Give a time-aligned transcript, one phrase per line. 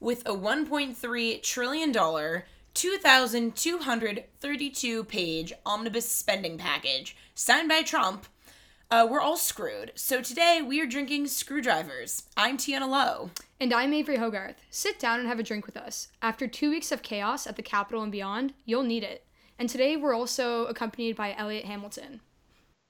[0.00, 1.92] with a $1.3 trillion,
[2.74, 8.26] 2,232 page omnibus spending package signed by Trump,
[8.90, 9.92] uh, we're all screwed.
[9.96, 12.24] So today we are drinking screwdrivers.
[12.36, 13.30] I'm Tiana Lowe.
[13.58, 14.62] And I'm Avery Hogarth.
[14.70, 16.08] Sit down and have a drink with us.
[16.22, 19.24] After two weeks of chaos at the Capitol and beyond, you'll need it.
[19.58, 22.20] And today we're also accompanied by Elliott Hamilton.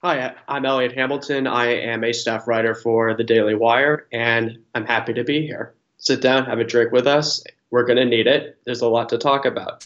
[0.02, 1.46] Hi, I'm Elliott Hamilton.
[1.46, 5.74] I am a staff writer for the Daily Wire, and I'm happy to be here.
[6.06, 7.42] Sit down, have a drink with us.
[7.72, 8.60] We're going to need it.
[8.64, 9.84] There's a lot to talk about.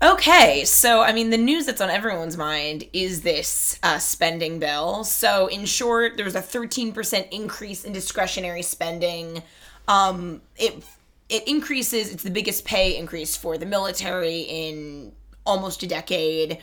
[0.00, 5.02] Okay, so I mean, the news that's on everyone's mind is this uh, spending bill.
[5.02, 9.42] So, in short, there's a 13% increase in discretionary spending.
[9.88, 10.84] Um, it
[11.28, 12.12] it increases.
[12.12, 15.10] It's the biggest pay increase for the military in
[15.44, 16.62] almost a decade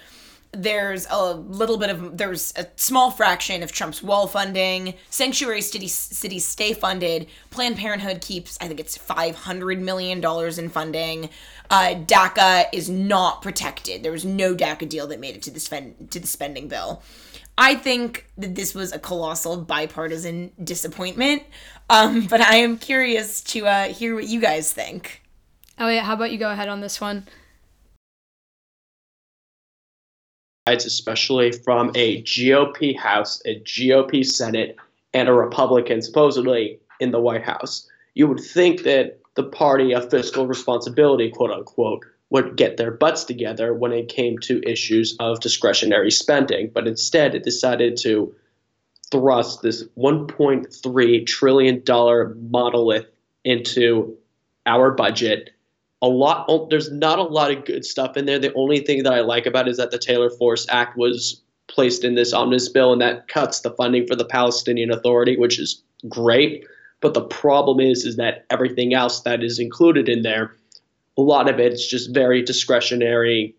[0.54, 4.96] there's a little bit of there's a small fraction of Trump's wall funding.
[5.10, 7.28] Sanctuary cities cities stay funded.
[7.50, 11.30] Planned Parenthood keeps I think it's five hundred million dollars in funding.
[11.70, 14.04] Uh, DACA is not protected.
[14.04, 17.02] There was no DACA deal that made it to the spend to the spending bill.
[17.58, 21.44] I think that this was a colossal bipartisan disappointment.
[21.90, 25.22] Um, but I am curious to uh, hear what you guys think.
[25.78, 27.26] Elliott, how about you go ahead on this one?
[30.68, 34.76] Especially from a GOP House, a GOP Senate,
[35.14, 37.90] and a Republican supposedly in the White House.
[38.14, 43.24] You would think that the party of fiscal responsibility, quote unquote, would get their butts
[43.24, 48.34] together when it came to issues of discretionary spending, but instead it decided to
[49.12, 51.84] thrust this $1.3 trillion
[52.50, 53.08] monolith
[53.44, 54.16] into
[54.66, 55.50] our budget
[56.02, 58.40] a lot oh, there's not a lot of good stuff in there.
[58.40, 61.42] The only thing that i like about it is that the taylor force act was
[61.68, 65.60] placed in this omnibus bill and that cuts the funding for the palestinian authority which
[65.60, 66.66] is great.
[67.00, 70.56] But the problem is is that everything else that is included in there
[71.18, 73.56] a lot of it's just very discretionary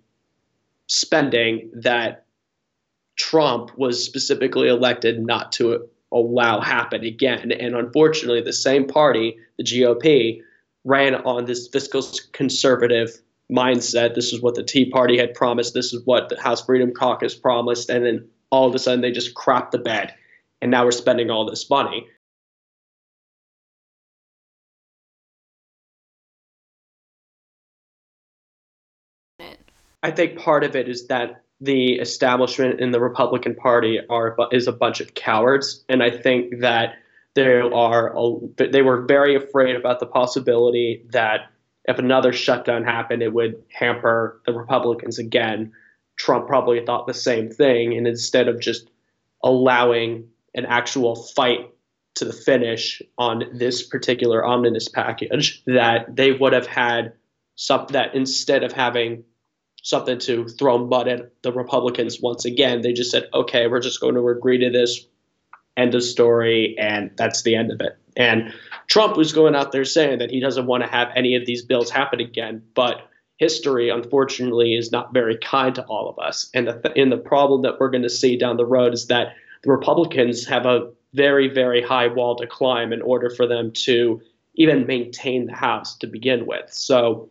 [0.89, 2.25] spending that
[3.17, 7.53] trump was specifically elected not to allow happen again.
[7.53, 10.43] And unfortunately the same party the gop
[10.85, 13.11] ran on this fiscal conservative
[13.51, 14.15] mindset.
[14.15, 15.75] This is what the Tea Party had promised.
[15.75, 17.91] This is what the House Freedom Caucus promised.
[17.91, 20.15] And then all of a sudden they just crapped the bed.
[20.61, 22.07] And now we're spending all this money.
[30.03, 34.67] I think part of it is that the establishment in the Republican Party are is
[34.67, 36.97] a bunch of cowards, and I think that
[37.35, 38.15] there are
[38.57, 41.51] they were very afraid about the possibility that
[41.85, 45.73] if another shutdown happened, it would hamper the Republicans again.
[46.17, 48.91] Trump probably thought the same thing, and instead of just
[49.43, 51.71] allowing an actual fight
[52.15, 57.15] to the finish on this particular omnibus package, that they would have had
[57.57, 59.25] something that instead of having
[59.83, 64.01] something to throw mud at the Republicans once again, they just said, okay, we're just
[64.01, 65.07] going to agree to this
[65.77, 67.97] end of story, and that's the end of it.
[68.17, 68.53] And
[68.89, 71.65] Trump was going out there saying that he doesn't want to have any of these
[71.65, 76.51] bills happen again, but history, unfortunately, is not very kind to all of us.
[76.55, 79.35] And the, and the problem that we're going to see down the road is that
[79.63, 84.21] the Republicans have a very, very high wall to climb in order for them to
[84.55, 86.73] even maintain the House to begin with.
[86.73, 87.31] So,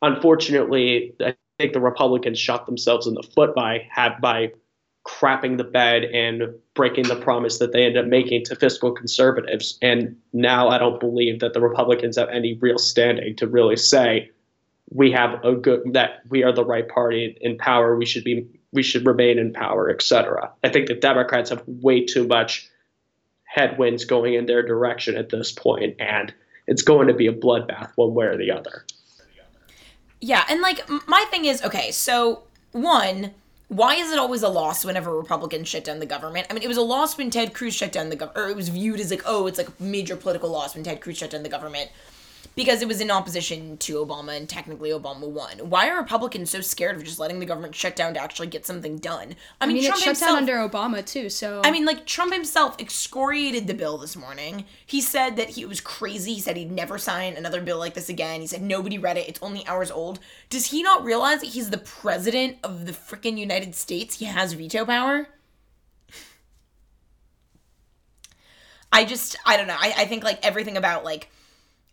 [0.00, 4.52] unfortunately, I think the Republicans shot themselves in the foot by have by
[5.04, 6.44] crapping the bed and
[6.74, 9.78] breaking the promise that they end up making to fiscal conservatives.
[9.82, 14.30] And now I don't believe that the Republicans have any real standing to really say
[14.90, 17.96] we have a good that we are the right party in power.
[17.96, 20.50] We should be we should remain in power, etc.
[20.62, 22.68] I think the Democrats have way too much
[23.44, 26.32] headwinds going in their direction at this point, and
[26.66, 28.84] it's going to be a bloodbath one way or the other.
[30.20, 33.32] Yeah, and like my thing is okay, so one
[33.74, 36.46] why is it always a loss whenever Republicans shut down the government?
[36.48, 38.54] I mean, it was a loss when Ted Cruz shut down the government, or it
[38.54, 41.30] was viewed as like, oh, it's like a major political loss when Ted Cruz shut
[41.30, 41.90] down the government
[42.54, 45.70] because it was in opposition to Obama and technically Obama won.
[45.70, 48.64] Why are Republicans so scared of just letting the government shut down to actually get
[48.64, 49.34] something done?
[49.60, 51.28] I, I mean, Trump it shut himself, down under Obama too.
[51.28, 54.64] So I mean, like Trump himself excoriated the bill this morning.
[54.86, 56.34] He said that he was crazy.
[56.34, 58.40] He said he'd never sign another bill like this again.
[58.40, 59.28] He said nobody read it.
[59.28, 60.20] It's only hours old.
[60.48, 64.18] Does he not realize that he's the president of the freaking United States?
[64.18, 65.28] He has veto power.
[68.92, 69.76] I just I don't know.
[69.78, 71.30] I, I think like everything about like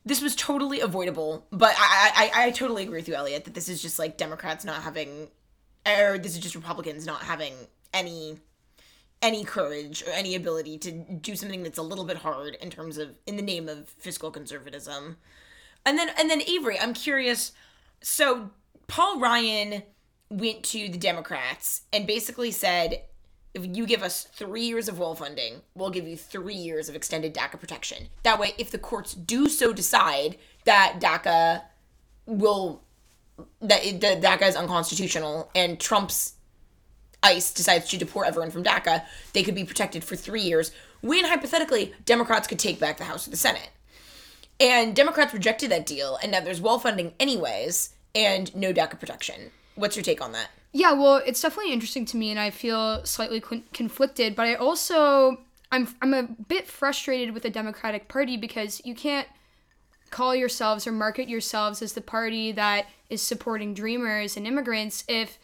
[0.05, 1.45] this was totally avoidable.
[1.51, 4.65] But I, I I totally agree with you, Elliott, that this is just like Democrats
[4.65, 5.29] not having,
[5.85, 7.53] or this is just Republicans not having
[7.93, 8.37] any
[9.21, 12.97] any courage or any ability to do something that's a little bit hard in terms
[12.97, 15.17] of in the name of fiscal conservatism.
[15.85, 17.51] And then and then Avery, I'm curious.
[18.01, 18.49] So
[18.87, 19.83] Paul Ryan
[20.29, 23.03] went to the Democrats and basically said,
[23.53, 26.95] if you give us three years of wall funding, we'll give you three years of
[26.95, 28.07] extended DACA protection.
[28.23, 31.63] That way, if the courts do so decide that DACA
[32.25, 32.81] will
[33.61, 36.33] that the DACA is unconstitutional and Trump's
[37.23, 39.03] ICE decides to deport everyone from DACA,
[39.33, 40.71] they could be protected for three years.
[41.01, 43.69] When hypothetically, Democrats could take back the House or the Senate.
[44.59, 49.51] And Democrats rejected that deal, and now there's wall funding anyways, and no DACA protection.
[49.75, 50.49] What's your take on that?
[50.73, 54.35] Yeah, well, it's definitely interesting to me, and I feel slightly con- conflicted.
[54.35, 55.37] But I also
[55.71, 59.27] I'm I'm a bit frustrated with the Democratic Party because you can't
[60.11, 65.39] call yourselves or market yourselves as the party that is supporting dreamers and immigrants if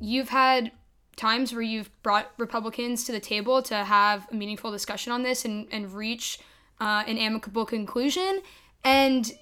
[0.00, 0.72] you've had
[1.14, 5.44] times where you've brought Republicans to the table to have a meaningful discussion on this
[5.44, 6.38] and, and reach
[6.80, 8.40] uh, an amicable conclusion,
[8.82, 9.32] and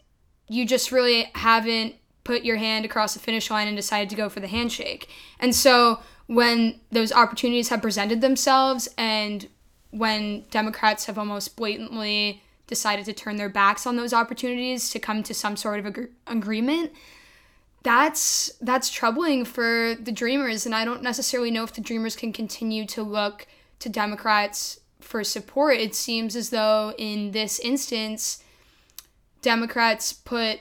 [0.48, 1.94] you just really haven't
[2.30, 5.08] put your hand across the finish line and decided to go for the handshake.
[5.40, 5.98] And so
[6.28, 9.48] when those opportunities have presented themselves and
[9.90, 15.24] when Democrats have almost blatantly decided to turn their backs on those opportunities to come
[15.24, 16.92] to some sort of ag- agreement,
[17.82, 22.32] that's that's troubling for the dreamers and I don't necessarily know if the dreamers can
[22.32, 23.48] continue to look
[23.80, 25.78] to Democrats for support.
[25.78, 28.44] It seems as though in this instance
[29.42, 30.60] Democrats put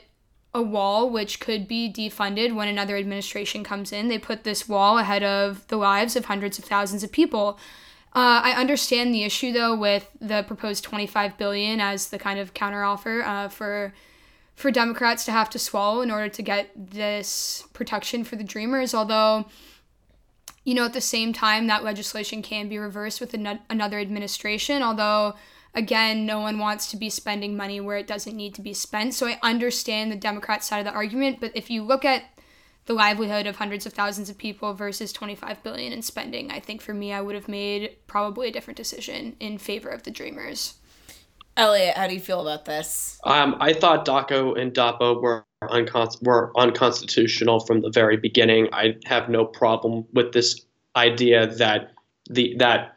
[0.52, 4.08] a wall which could be defunded when another administration comes in.
[4.08, 7.58] They put this wall ahead of the lives of hundreds of thousands of people.
[8.12, 12.54] Uh, I understand the issue though with the proposed 25 billion as the kind of
[12.54, 13.94] counteroffer uh, for
[14.56, 18.92] for Democrats to have to swallow in order to get this protection for the Dreamers.
[18.92, 19.46] Although,
[20.64, 24.82] you know, at the same time, that legislation can be reversed with an- another administration.
[24.82, 25.34] Although
[25.74, 29.14] again, no one wants to be spending money where it doesn't need to be spent.
[29.14, 32.24] So I understand the Democrat side of the argument, but if you look at
[32.86, 36.80] the livelihood of hundreds of thousands of people versus 25 billion in spending, I think
[36.80, 40.74] for me I would have made probably a different decision in favor of the dreamers.
[41.56, 43.18] Elliott, how do you feel about this?
[43.24, 48.68] Um, I thought DACA and DAPA were uncon- were unconstitutional from the very beginning.
[48.72, 50.64] I have no problem with this
[50.96, 51.92] idea that
[52.30, 52.96] the that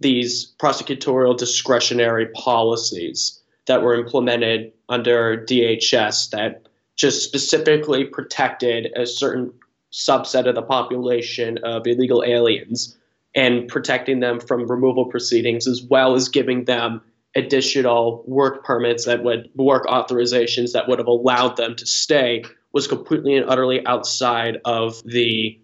[0.00, 9.52] these prosecutorial discretionary policies that were implemented under DHS that just specifically protected a certain
[9.92, 12.96] subset of the population of illegal aliens
[13.34, 17.00] and protecting them from removal proceedings as well as giving them
[17.34, 22.42] additional work permits that would work authorizations that would have allowed them to stay
[22.72, 25.58] was completely and utterly outside of the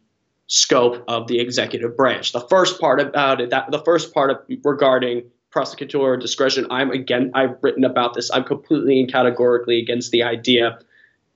[0.53, 2.33] scope of the executive branch.
[2.33, 7.31] The first part about it, that the first part of regarding prosecutorial discretion, I'm again,
[7.35, 8.31] I've written about this.
[8.31, 10.79] I'm completely and categorically against the idea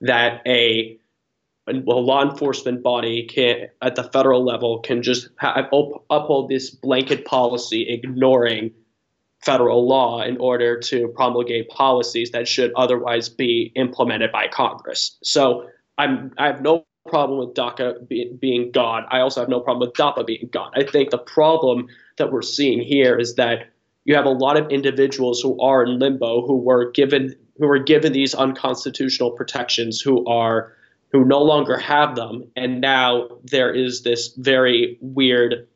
[0.01, 0.99] that a
[1.67, 5.65] a law enforcement body can, at the federal level, can just have,
[6.09, 8.71] uphold this blanket policy, ignoring
[9.43, 15.17] federal law in order to promulgate policies that should otherwise be implemented by Congress.
[15.23, 15.67] So
[15.97, 19.05] I'm I have no problem with DACA be, being gone.
[19.09, 20.71] I also have no problem with DAPA being gone.
[20.75, 21.87] I think the problem
[22.17, 23.69] that we're seeing here is that
[24.05, 27.79] you have a lot of individuals who are in limbo who were given who were
[27.79, 30.73] given these unconstitutional protections who are
[31.11, 35.67] who no longer have them and now there is this very weird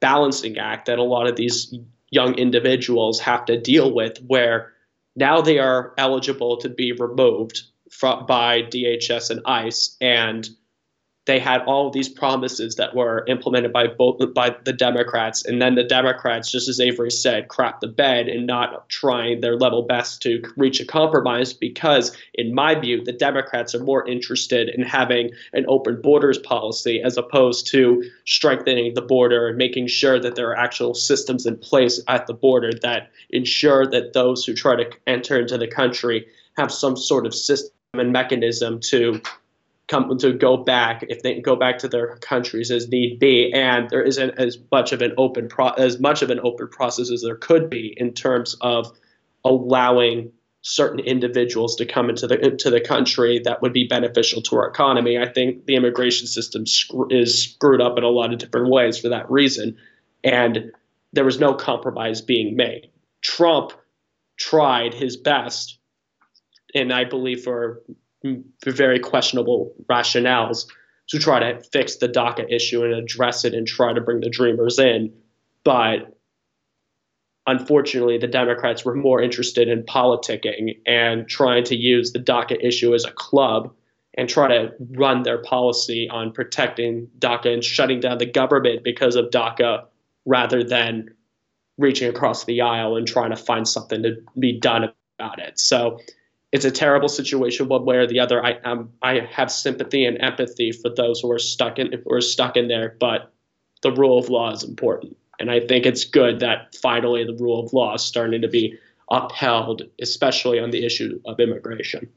[0.00, 1.74] balancing act that a lot of these
[2.10, 4.72] young individuals have to deal with where
[5.16, 10.48] now they are eligible to be removed from, by DHS and ICE and
[11.24, 15.76] they had all these promises that were implemented by both by the Democrats, and then
[15.76, 20.20] the Democrats, just as Avery said, crap the bed and not trying their level best
[20.22, 21.52] to reach a compromise.
[21.52, 27.00] Because, in my view, the Democrats are more interested in having an open borders policy
[27.00, 31.56] as opposed to strengthening the border and making sure that there are actual systems in
[31.56, 36.26] place at the border that ensure that those who try to enter into the country
[36.56, 39.20] have some sort of system and mechanism to
[39.92, 43.90] come to go back if they go back to their countries as need be, and
[43.90, 47.20] there isn't as much of an open pro- as much of an open process as
[47.20, 48.90] there could be in terms of
[49.44, 50.32] allowing
[50.62, 54.66] certain individuals to come into the into the country that would be beneficial to our
[54.66, 55.18] economy.
[55.18, 56.64] I think the immigration system
[57.10, 59.76] is screwed up in a lot of different ways for that reason,
[60.24, 60.72] and
[61.12, 62.88] there was no compromise being made.
[63.20, 63.72] Trump
[64.38, 65.78] tried his best,
[66.74, 67.82] and I believe for
[68.64, 70.66] very questionable rationales
[71.08, 74.30] to try to fix the DACA issue and address it and try to bring the
[74.30, 75.12] Dreamers in.
[75.64, 76.16] But
[77.46, 82.94] unfortunately, the Democrats were more interested in politicking and trying to use the DACA issue
[82.94, 83.74] as a club
[84.14, 89.16] and try to run their policy on protecting DACA and shutting down the government because
[89.16, 89.84] of DACA
[90.26, 91.08] rather than
[91.78, 95.58] reaching across the aisle and trying to find something to be done about it.
[95.58, 95.98] So
[96.52, 98.44] it's a terrible situation one way or the other.
[98.44, 102.20] I um, I have sympathy and empathy for those who are stuck in who are
[102.20, 103.32] stuck in there, but
[103.82, 105.16] the rule of law is important.
[105.40, 108.78] And I think it's good that finally the rule of law is starting to be
[109.10, 112.08] upheld, especially on the issue of immigration.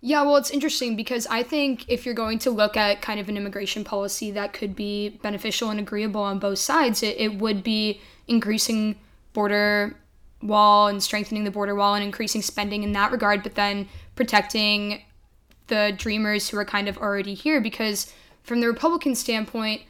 [0.00, 3.30] Yeah, well, it's interesting because I think if you're going to look at kind of
[3.30, 7.62] an immigration policy that could be beneficial and agreeable on both sides, it, it would
[7.64, 8.96] be increasing
[9.32, 9.96] border
[10.44, 15.02] wall and strengthening the border wall and increasing spending in that regard, but then protecting
[15.66, 17.60] the dreamers who are kind of already here.
[17.60, 19.82] Because from the Republican standpoint,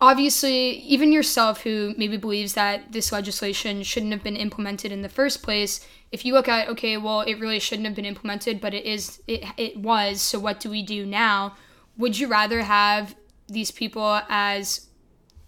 [0.00, 5.08] obviously, even yourself, who maybe believes that this legislation shouldn't have been implemented in the
[5.08, 8.74] first place, if you look at okay, well, it really shouldn't have been implemented, but
[8.74, 10.20] it is it it was.
[10.20, 11.56] So what do we do now?
[11.98, 13.14] Would you rather have
[13.48, 14.88] these people as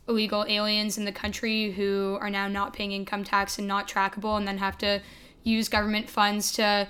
[0.09, 4.37] illegal aliens in the country who are now not paying income tax and not trackable
[4.37, 5.01] and then have to
[5.43, 6.87] use government funds to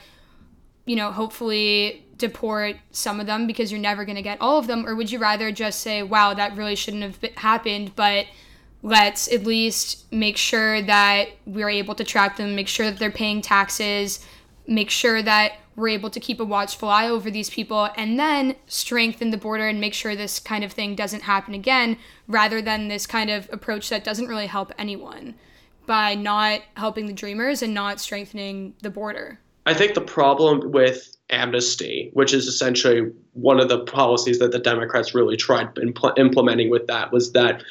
[0.84, 4.68] you know hopefully deport some of them because you're never going to get all of
[4.68, 4.86] them.
[4.86, 8.26] Or would you rather just say wow that really shouldn't have happened but
[8.82, 13.10] let's at least make sure that we're able to track them, make sure that they're
[13.10, 14.24] paying taxes,
[14.66, 18.56] make sure that we're able to keep a watchful eye over these people, and then
[18.66, 21.96] strengthen the border and make sure this kind of thing doesn't happen again,
[22.28, 25.34] rather than this kind of approach that doesn't really help anyone
[25.86, 29.38] by not helping the dreamers and not strengthening the border.
[29.66, 34.58] I think the problem with amnesty, which is essentially one of the policies that the
[34.58, 37.62] Democrats really tried impl- implementing with that, was that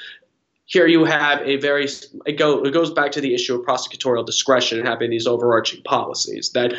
[0.66, 1.88] here you have a very
[2.26, 5.84] it, go, it goes back to the issue of prosecutorial discretion and having these overarching
[5.84, 6.74] policies that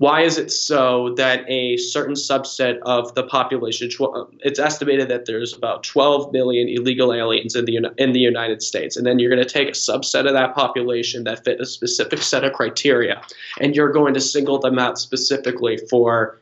[0.00, 5.26] why is it so that a certain subset of the population um, it's estimated that
[5.26, 9.30] there's about 12 million illegal aliens in the in the United States and then you're
[9.30, 13.20] going to take a subset of that population that fit a specific set of criteria
[13.60, 16.40] and you're going to single them out specifically for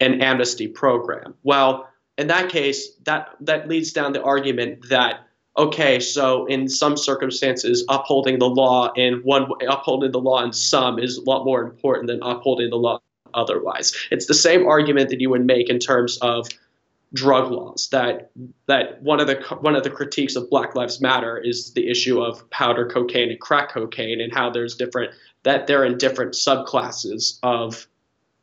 [0.00, 1.34] an amnesty program.
[1.42, 1.86] Well
[2.16, 5.25] in that case that that leads down the argument that
[5.58, 10.98] okay, so in some circumstances, upholding the law in one upholding the law in some
[10.98, 13.00] is a lot more important than upholding the law
[13.34, 13.94] otherwise.
[14.10, 16.48] It's the same argument that you would make in terms of
[17.14, 18.30] drug laws that
[18.66, 22.20] that one of the one of the critiques of Black Lives Matter is the issue
[22.20, 25.12] of powder cocaine and crack cocaine and how there's different
[25.44, 27.86] that they're in different subclasses of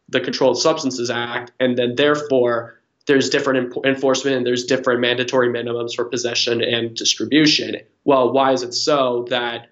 [0.10, 5.94] the Controlled Substances Act and then therefore there's different enforcement and there's different mandatory minimums
[5.96, 7.78] for possession and distribution.
[8.06, 9.68] Well, why is it so that?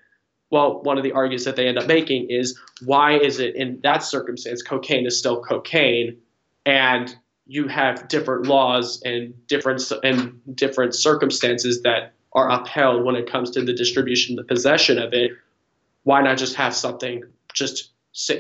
[0.50, 3.80] Well, one of the arguments that they end up making is why is it in
[3.84, 6.18] that circumstance cocaine is still cocaine,
[6.66, 13.32] and you have different laws and different and different circumstances that are upheld when it
[13.32, 15.32] comes to the distribution, the possession of it.
[16.04, 17.24] Why not just have something
[17.54, 17.92] just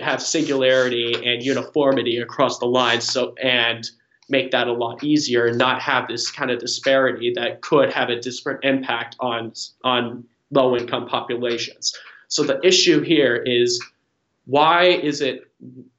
[0.01, 2.99] have singularity and uniformity across the line?
[2.99, 3.89] So and
[4.31, 8.09] make that a lot easier and not have this kind of disparity that could have
[8.09, 11.93] a disparate impact on on low income populations.
[12.29, 13.79] So the issue here is
[14.45, 15.51] why is it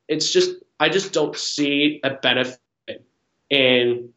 [0.09, 2.59] it's just I just don't see a benefit
[3.51, 4.13] in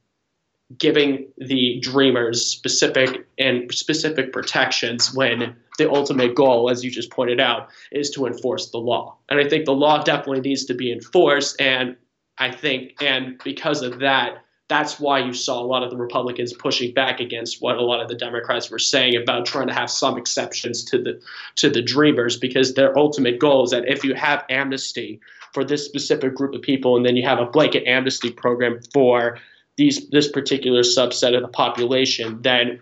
[0.77, 7.39] giving the dreamers specific and specific protections when the ultimate goal as you just pointed
[7.39, 10.91] out is to enforce the law and i think the law definitely needs to be
[10.91, 11.95] enforced and
[12.38, 16.51] I think, and because of that, that's why you saw a lot of the Republicans
[16.51, 19.92] pushing back against what a lot of the Democrats were saying about trying to have
[19.92, 21.22] some exceptions to the
[21.58, 25.20] to the Dreamers, because their ultimate goal is that if you have amnesty
[25.54, 29.38] for this specific group of people, and then you have a blanket amnesty program for
[29.77, 32.82] these this particular subset of the population, then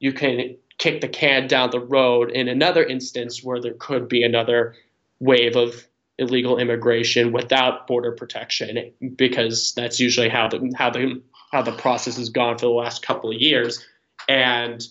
[0.00, 4.24] you can kick the can down the road in another instance where there could be
[4.24, 4.74] another
[5.20, 5.86] wave of
[6.18, 12.16] illegal immigration without border protection because that's usually how the how the how the process
[12.16, 13.84] has gone for the last couple of years.
[14.28, 14.82] And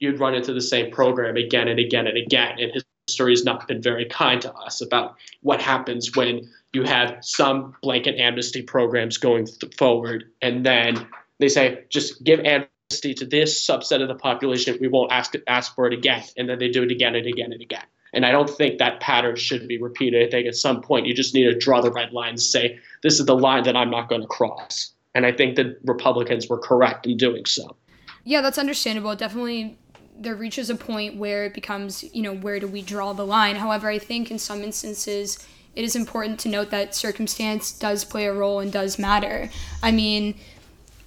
[0.00, 2.58] you'd run into the same program again and again and again.
[2.58, 7.18] And history has not been very kind to us about what happens when you have
[7.22, 10.24] some blanket amnesty programs going th- forward.
[10.42, 11.06] And then
[11.38, 14.78] they say just give amnesty to this subset of the population.
[14.80, 16.24] We won't ask ask for it again.
[16.36, 19.00] And then they do it again and again and again and I don't think that
[19.00, 20.26] pattern should be repeated.
[20.26, 22.78] I think at some point you just need to draw the red line and say,
[23.02, 24.92] this is the line that I'm not going to cross.
[25.14, 27.76] And I think that Republicans were correct in doing so.
[28.24, 29.14] Yeah, that's understandable.
[29.16, 29.78] Definitely
[30.20, 33.56] there reaches a point where it becomes, you know, where do we draw the line?
[33.56, 38.26] However, I think in some instances it is important to note that circumstance does play
[38.26, 39.48] a role and does matter.
[39.82, 40.34] I mean,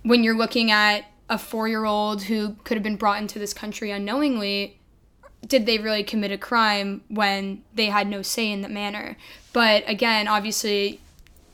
[0.03, 3.53] when you're looking at a four year old who could have been brought into this
[3.53, 4.79] country unknowingly,
[5.45, 9.17] did they really commit a crime when they had no say in the manner?
[9.53, 10.99] But again, obviously,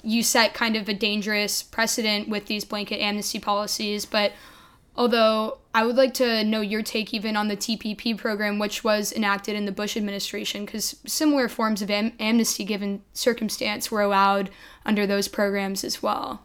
[0.04, 4.06] you set kind of a dangerous precedent with these blanket amnesty policies.
[4.06, 4.34] But
[4.96, 9.12] although I would like to know your take even on the TPP program, which was
[9.12, 14.50] enacted in the Bush administration, because similar forms of am- amnesty given circumstance were allowed
[14.86, 16.42] under those programs as well.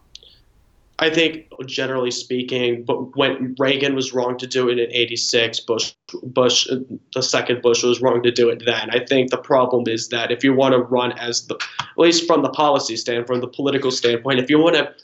[1.03, 5.95] I think, generally speaking, but when Reagan was wrong to do it in '86, Bush,
[6.23, 6.69] Bush,
[7.13, 8.89] the second Bush was wrong to do it then.
[8.91, 12.25] I think the problem is that if you want to run as the, at least
[12.25, 14.95] from the policy standpoint, from the political standpoint, if you want to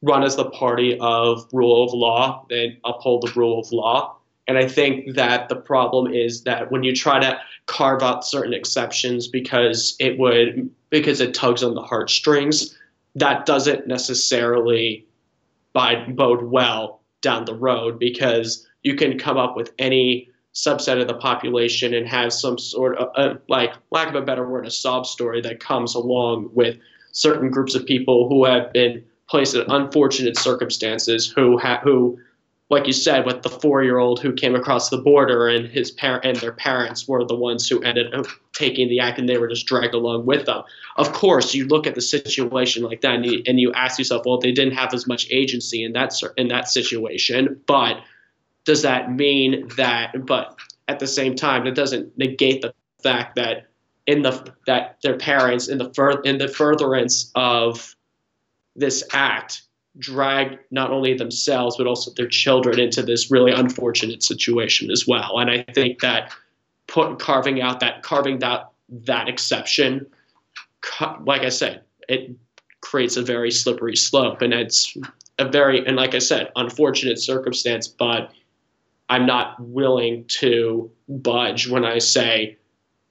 [0.00, 4.16] run as the party of rule of law, then uphold the rule of law.
[4.48, 8.54] And I think that the problem is that when you try to carve out certain
[8.54, 12.74] exceptions because it would because it tugs on the heartstrings,
[13.14, 15.06] that doesn't necessarily
[15.74, 21.14] bode well down the road because you can come up with any subset of the
[21.14, 25.04] population and have some sort of, uh, like, lack of a better word, a sob
[25.04, 26.76] story that comes along with
[27.12, 32.18] certain groups of people who have been placed in unfortunate circumstances, who ha- who
[32.70, 36.36] like you said, with the four-year-old who came across the border and his parent and
[36.36, 39.66] their parents were the ones who ended up taking the act, and they were just
[39.66, 40.62] dragged along with them.
[40.96, 44.24] Of course, you look at the situation like that, and you, and you ask yourself,
[44.24, 48.00] well, they didn't have as much agency in that in that situation, but
[48.64, 50.24] does that mean that?
[50.24, 50.56] But
[50.88, 53.66] at the same time, it doesn't negate the fact that
[54.06, 57.94] in the that their parents in the fur, in the furtherance of
[58.74, 59.62] this act
[59.98, 65.38] drag not only themselves but also their children into this really unfortunate situation as well.
[65.38, 66.32] And I think that
[66.86, 70.06] put carving out that carving that that exception,
[71.24, 72.30] like I said, it
[72.80, 74.96] creates a very slippery slope, and it's
[75.38, 77.88] a very and like I said, unfortunate circumstance.
[77.88, 78.30] But
[79.08, 82.58] I'm not willing to budge when I say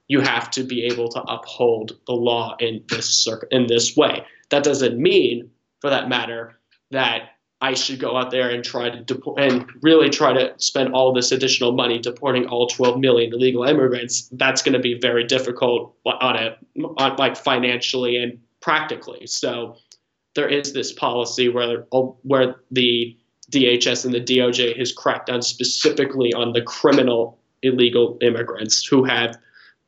[0.08, 4.24] you have to be able to uphold the law in this in this way.
[4.50, 6.58] That doesn't mean, for that matter,
[6.90, 10.92] that I should go out there and try to deport and really try to spend
[10.92, 14.28] all this additional money deporting all 12 million illegal immigrants.
[14.32, 16.56] That's going to be very difficult on a
[16.98, 19.26] on like financially and practically.
[19.26, 19.76] So
[20.34, 23.16] there is this policy where oh, where the
[23.50, 29.38] DHS and the DOJ has cracked down specifically on the criminal illegal immigrants who have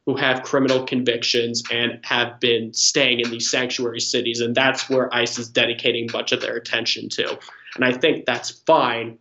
[0.07, 4.41] who have criminal convictions and have been staying in these sanctuary cities.
[4.41, 7.37] And that's where ICE is dedicating much of their attention to.
[7.75, 9.19] And I think that's fine.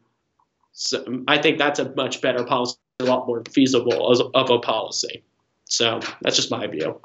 [0.73, 5.23] So I think that's a much better policy, a lot more feasible of a policy.
[5.65, 7.01] So that's just my view.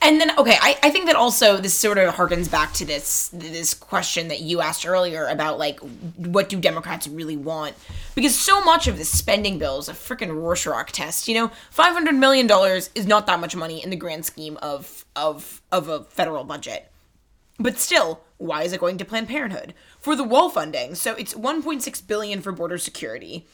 [0.00, 3.30] And then, okay, I, I think that also this sort of harkens back to this
[3.32, 5.80] this question that you asked earlier about like
[6.16, 7.74] what do Democrats really want?
[8.14, 11.26] Because so much of this spending bill is a freaking Rorschach test.
[11.26, 14.56] You know, five hundred million dollars is not that much money in the grand scheme
[14.62, 16.90] of of of a federal budget.
[17.58, 20.94] But still, why is it going to Planned Parenthood for the wall funding?
[20.94, 23.48] So it's one point six billion for border security,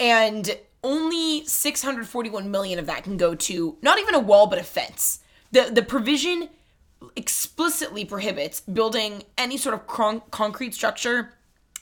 [0.00, 4.20] and only six hundred forty one million of that can go to not even a
[4.20, 5.20] wall but a fence
[5.52, 6.48] the the provision
[7.16, 11.32] explicitly prohibits building any sort of con- concrete structure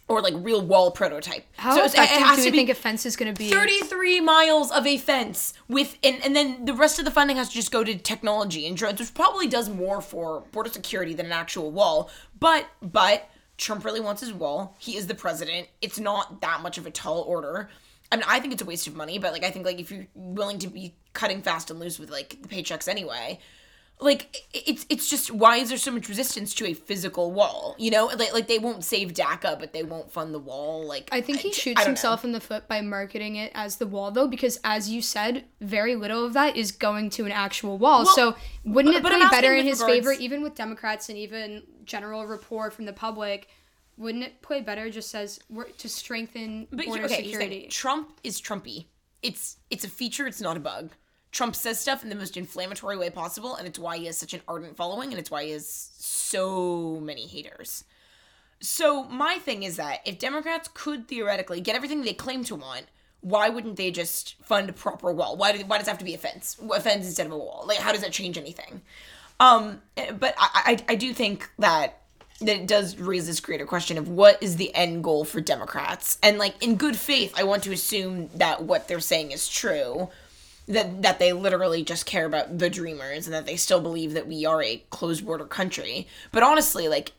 [0.09, 1.45] or like real wall prototype.
[1.57, 3.51] How so effective it, it do you think a fence is going to be?
[3.51, 7.49] 33 miles of a fence with, and, and then the rest of the funding has
[7.49, 11.27] to just go to technology and drones, which probably does more for border security than
[11.27, 12.11] an actual wall.
[12.39, 14.77] But, but Trump really wants his wall.
[14.79, 15.69] He is the president.
[15.81, 17.69] It's not that much of a tall order.
[18.11, 19.91] I mean, I think it's a waste of money, but like, I think like if
[19.91, 23.41] you're willing to be cutting fast and loose with like the paychecks anyway,
[23.99, 27.91] like it's it's just why is there so much resistance to a physical wall you
[27.91, 31.21] know like, like they won't save daca but they won't fund the wall like i
[31.21, 32.29] think he shoots himself know.
[32.29, 35.97] in the foot by marketing it as the wall though because as you said very
[35.97, 39.55] little of that is going to an actual wall well, so wouldn't it be better
[39.55, 40.07] in his regards...
[40.07, 43.49] favor even with democrats and even general rapport from the public
[43.97, 45.41] wouldn't it play better just says
[45.79, 48.87] to strengthen border okay, security trump is trumpy
[49.23, 50.91] it's it's a feature it's not a bug
[51.37, 54.33] Trump says stuff in the most inflammatory way possible, and it's why he has such
[54.33, 57.85] an ardent following, and it's why he has so many haters.
[58.59, 62.87] So, my thing is that if Democrats could theoretically get everything they claim to want,
[63.21, 65.37] why wouldn't they just fund a proper wall?
[65.37, 66.57] Why, do, why does it have to be a fence?
[66.73, 67.65] A fence instead of a wall?
[67.67, 68.81] Like, how does that change anything?
[69.39, 69.83] Um,
[70.19, 72.01] but I, I, I do think that
[72.41, 76.19] that it does raise this greater question of what is the end goal for Democrats,
[76.23, 80.11] and like in good faith, I want to assume that what they're saying is true.
[80.69, 84.27] That, that they literally just care about the dreamers and that they still believe that
[84.27, 86.09] we are a closed border country.
[86.33, 87.13] But honestly, like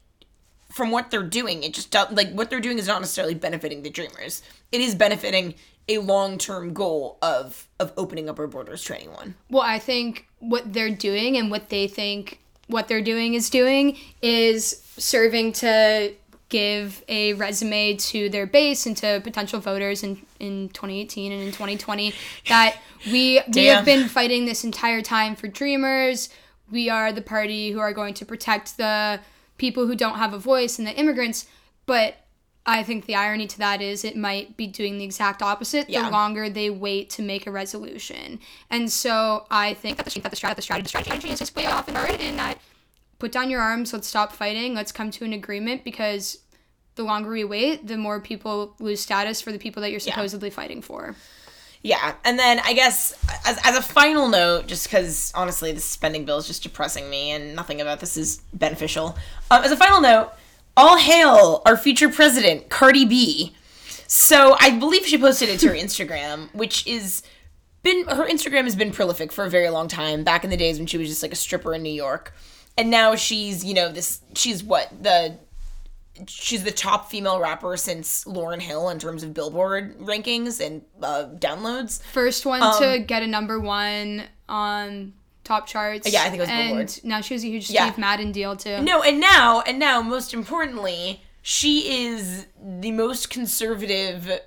[0.69, 3.89] from what they're doing, it just like what they're doing is not necessarily benefiting the
[3.89, 4.41] dreamers.
[4.73, 5.55] It is benefiting
[5.87, 9.35] a long-term goal of of opening up our borders to anyone.
[9.49, 13.97] Well, I think what they're doing and what they think what they're doing is doing
[14.21, 16.13] is serving to
[16.49, 21.47] give a resume to their base and to potential voters in, in 2018 and in
[21.49, 22.13] 2020
[22.47, 22.77] that
[23.11, 26.29] we we have been fighting this entire time for dreamers.
[26.71, 29.19] We are the party who are going to protect the
[29.57, 31.47] people who don't have a voice and the immigrants.
[31.85, 32.15] But
[32.65, 36.03] I think the irony to that is it might be doing the exact opposite Yeah.
[36.05, 38.39] the longer they wait to make a resolution.
[38.69, 41.55] And so I think that the, that the, strat- the strategy, the strategy is just
[41.55, 42.57] way off and hard in that
[43.19, 46.39] put down your arms, let's stop fighting, let's come to an agreement because
[46.95, 50.49] the longer we wait, the more people lose status for the people that you're supposedly
[50.49, 51.15] fighting for.
[51.83, 53.13] Yeah, and then I guess
[53.45, 57.31] as, as a final note, just because honestly, this spending bill is just depressing me,
[57.31, 59.17] and nothing about this is beneficial.
[59.51, 60.31] Um, as a final note,
[60.75, 63.55] all hail our future president, Cardi B.
[64.07, 67.21] So I believe she posted it to her Instagram, which is
[67.83, 70.23] been her Instagram has been prolific for a very long time.
[70.23, 72.33] Back in the days when she was just like a stripper in New York,
[72.77, 75.37] and now she's you know this she's what the
[76.27, 81.25] she's the top female rapper since Lauryn Hill in terms of Billboard rankings and uh,
[81.35, 82.01] downloads.
[82.01, 85.13] First one to get a number one on
[85.43, 86.07] top charts.
[86.07, 86.99] Um, Yeah, I think it was And Billboard.
[87.03, 87.85] now she has a huge Yeah.
[87.87, 88.81] Steve Madden deal too.
[88.81, 94.39] No, and now, and now, most importantly, she is the most conservative.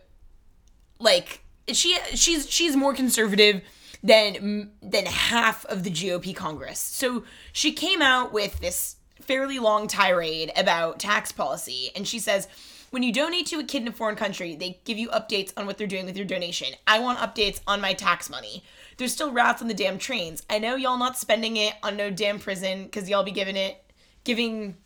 [0.98, 3.62] Like she, she's she's more conservative
[4.02, 6.78] than than half of the GOP Congress.
[6.78, 12.48] So she came out with this fairly long tirade about tax policy, and she says.
[12.92, 15.64] When you donate to a kid in a foreign country, they give you updates on
[15.64, 16.74] what they're doing with your donation.
[16.88, 18.64] I want updates on my tax money.
[18.96, 20.42] There's still rats on the damn trains.
[20.50, 23.80] I know y'all not spending it on no damn prison because y'all be giving it,
[24.24, 24.76] giving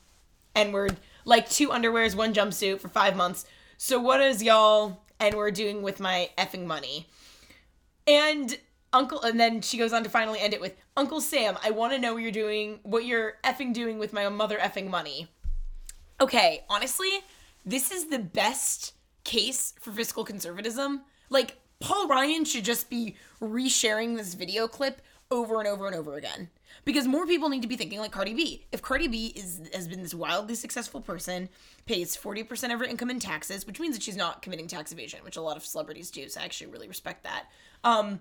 [0.55, 3.47] N-word like two underwears, one jumpsuit for five months.
[3.79, 7.09] So what is y'all N-word doing with my effing money?
[8.07, 8.59] And
[8.95, 11.59] Uncle, and then she goes on to finally end it with Uncle Sam.
[11.63, 14.89] I want to know what you're doing, what you're effing doing with my mother effing
[14.89, 15.29] money.
[16.21, 17.11] Okay, honestly,
[17.67, 21.03] this is the best case for fiscal conservatism.
[21.29, 26.15] Like Paul Ryan should just be resharing this video clip over and over and over
[26.15, 26.49] again.
[26.85, 28.67] Because more people need to be thinking like Cardi B.
[28.71, 31.49] If Cardi B is has been this wildly successful person,
[31.87, 35.21] pays 40% of her income in taxes, which means that she's not committing tax evasion,
[35.25, 37.47] which a lot of celebrities do, so I actually really respect that.
[37.83, 38.21] Um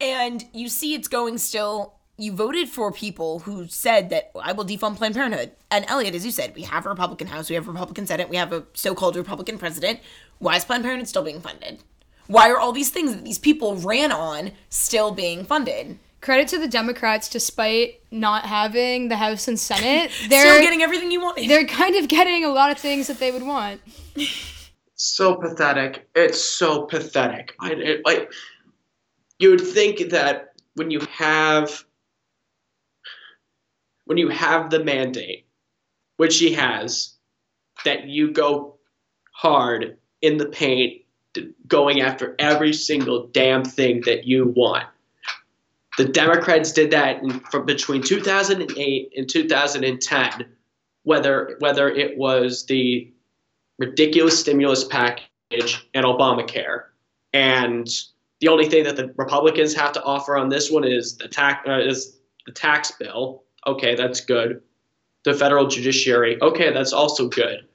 [0.00, 4.64] and you see it's going still you voted for people who said that I will
[4.64, 5.52] defund Planned Parenthood.
[5.70, 8.28] And Elliott, as you said, we have a Republican House, we have a Republican Senate,
[8.28, 10.00] we have a so-called Republican president.
[10.38, 11.80] Why is Planned Parenthood still being funded?
[12.26, 15.98] Why are all these things that these people ran on still being funded?
[16.20, 21.10] Credit to the Democrats, despite not having the House and Senate, they're Still getting everything
[21.10, 21.36] you want.
[21.36, 23.80] they're kind of getting a lot of things that they would want.
[24.94, 26.08] so pathetic.
[26.14, 27.54] It's so pathetic.
[27.60, 28.32] I it, like
[29.38, 31.84] you would think that when you have
[34.06, 35.46] when you have the mandate,
[36.18, 37.14] which he has,
[37.86, 38.76] that you go
[39.32, 41.02] hard in the paint,
[41.66, 44.86] going after every single damn thing that you want.
[45.96, 50.46] The Democrats did that in, from between 2008 and 2010,
[51.04, 53.12] whether whether it was the
[53.78, 56.84] ridiculous stimulus package and Obamacare.
[57.32, 57.88] And
[58.44, 61.66] the only thing that the Republicans have to offer on this one is the tax
[61.66, 63.42] uh, is the tax bill.
[63.66, 64.60] Okay, that's good.
[65.24, 66.38] The federal judiciary.
[66.42, 67.66] Okay, that's also good.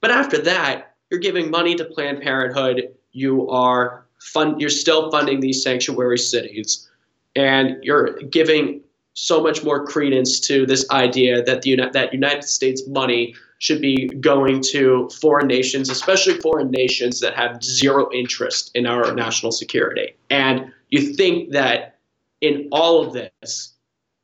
[0.00, 2.94] But after that, you're giving money to Planned Parenthood.
[3.12, 4.58] You are fund.
[4.58, 6.88] You're still funding these sanctuary cities,
[7.34, 8.80] and you're giving
[9.12, 14.08] so much more credence to this idea that the that United States money should be
[14.20, 20.14] going to foreign nations, especially foreign nations that have zero interest in our national security.
[20.30, 21.98] And you think that
[22.40, 23.72] in all of this,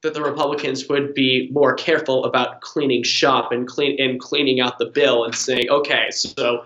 [0.03, 4.79] that the Republicans would be more careful about cleaning shop and clean and cleaning out
[4.79, 6.65] the bill and saying, okay, so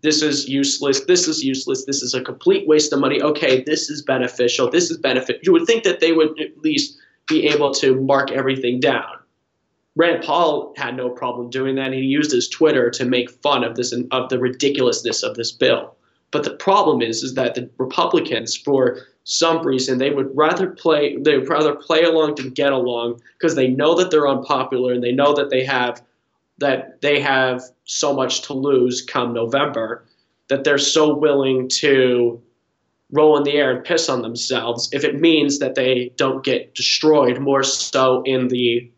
[0.00, 3.20] this is useless, this is useless, this is a complete waste of money.
[3.20, 5.40] Okay, this is beneficial, this is benefit.
[5.42, 9.18] You would think that they would at least be able to mark everything down.
[9.94, 11.92] Rand Paul had no problem doing that.
[11.92, 15.94] He used his Twitter to make fun of this of the ridiculousness of this bill.
[16.30, 21.16] But the problem is, is that the Republicans, for some reason, they would rather play
[21.18, 25.04] they would rather play along to get along because they know that they're unpopular and
[25.04, 26.02] they know that they have
[26.58, 30.04] that they have so much to lose come November
[30.48, 32.40] that they're so willing to
[33.10, 36.74] roll in the air and piss on themselves if it means that they don't get
[36.74, 38.90] destroyed more so in the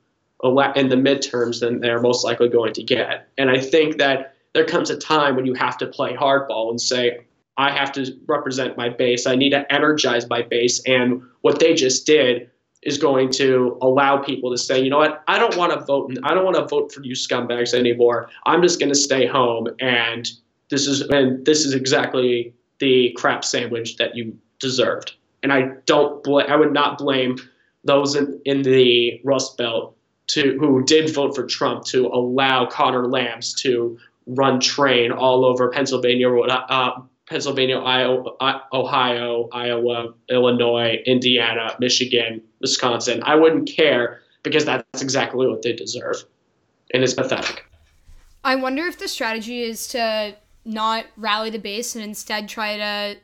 [0.44, 3.28] in the midterms than they're most likely going to get.
[3.38, 6.80] And I think that there comes a time when you have to play hardball and
[6.80, 7.20] say,
[7.56, 9.26] I have to represent my base.
[9.26, 10.82] I need to energize my base.
[10.86, 12.50] And what they just did
[12.82, 16.16] is going to allow people to say, you know what, I don't want to vote.
[16.22, 18.28] I don't want to vote for you scumbags anymore.
[18.44, 19.68] I'm just going to stay home.
[19.80, 20.30] And
[20.70, 25.14] this is and this is exactly the crap sandwich that you deserved.
[25.42, 27.36] And I don't bl- I would not blame
[27.84, 29.96] those in, in the Rust Belt
[30.28, 35.68] to who did vote for Trump to allow Conor Lambs to run train all over
[35.70, 43.22] Pennsylvania, uh, Pennsylvania, Iowa, Ohio, Iowa, Illinois, Indiana, Michigan, Wisconsin.
[43.22, 46.24] I wouldn't care because that's exactly what they deserve,
[46.92, 47.64] and it's pathetic.
[48.44, 53.18] I wonder if the strategy is to not rally the base and instead try to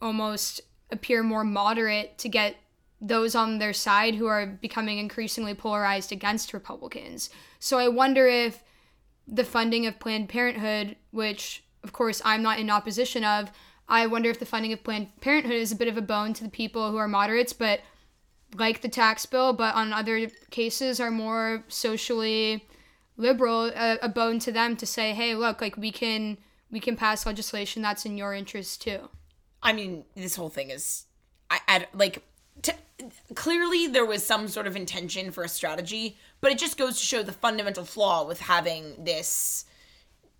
[0.00, 0.60] almost
[0.90, 2.56] appear more moderate to get
[3.04, 7.28] those on their side who are becoming increasingly polarized against Republicans.
[7.58, 8.62] So I wonder if
[9.26, 13.50] the funding of Planned Parenthood, which of course I'm not in opposition of,
[13.88, 16.44] I wonder if the funding of Planned Parenthood is a bit of a bone to
[16.44, 17.80] the people who are moderates, but
[18.54, 22.64] like the tax bill, but on other cases are more socially
[23.16, 26.38] liberal, a, a bone to them to say, hey, look, like we can
[26.70, 29.08] we can pass legislation that's in your interest too.
[29.62, 31.04] I mean, this whole thing is,
[31.50, 32.22] I, I like,
[32.62, 32.72] t-
[33.34, 37.04] clearly there was some sort of intention for a strategy, but it just goes to
[37.04, 39.64] show the fundamental flaw with having this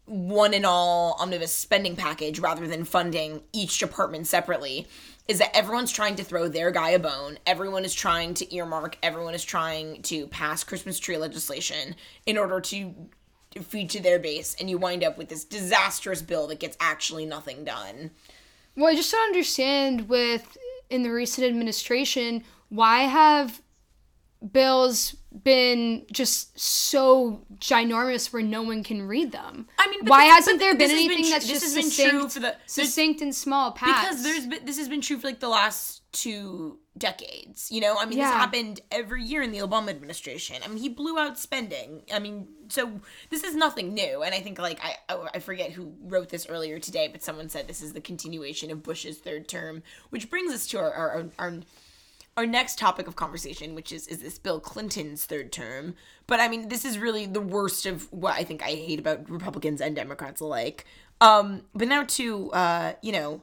[0.06, 4.87] one and all omnibus spending package rather than funding each department separately
[5.28, 7.38] is that everyone's trying to throw their guy a bone.
[7.46, 8.98] Everyone is trying to earmark.
[9.02, 11.94] Everyone is trying to pass Christmas tree legislation
[12.26, 12.92] in order to
[13.62, 17.24] feed to their base and you wind up with this disastrous bill that gets actually
[17.24, 18.11] nothing done.
[18.76, 20.56] Well, I just don't understand with
[20.92, 23.61] in the recent administration why have
[24.50, 29.68] bills been just so ginormous where no one can read them?
[29.78, 32.20] I mean, why this, hasn't there been anything been that's this just has succinct, been
[32.20, 34.02] true for the succinct and small paths?
[34.09, 37.70] Because there's been, this has been true for like the last two decades.
[37.72, 38.26] You know, I mean, Yeah.
[38.26, 40.57] this happened every year in the Obama administration.
[40.62, 42.02] I mean, he blew out spending.
[42.12, 43.00] I mean, so
[43.31, 44.22] this is nothing new.
[44.22, 47.48] And I think like I I I forget who wrote this earlier today, but someone
[47.48, 51.11] said this is the continuation of Bush's third term, which brings us to our our
[51.12, 51.24] our.
[51.38, 51.52] our
[52.36, 55.94] our next topic of conversation, which is is this Bill Clinton's third term.
[56.26, 59.28] But I mean, this is really the worst of what I think I hate about
[59.28, 60.86] Republicans and Democrats alike.
[61.20, 63.42] Um, but now to uh, you know,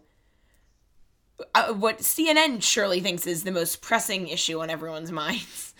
[1.54, 5.73] uh, what CNN surely thinks is the most pressing issue on everyone's minds.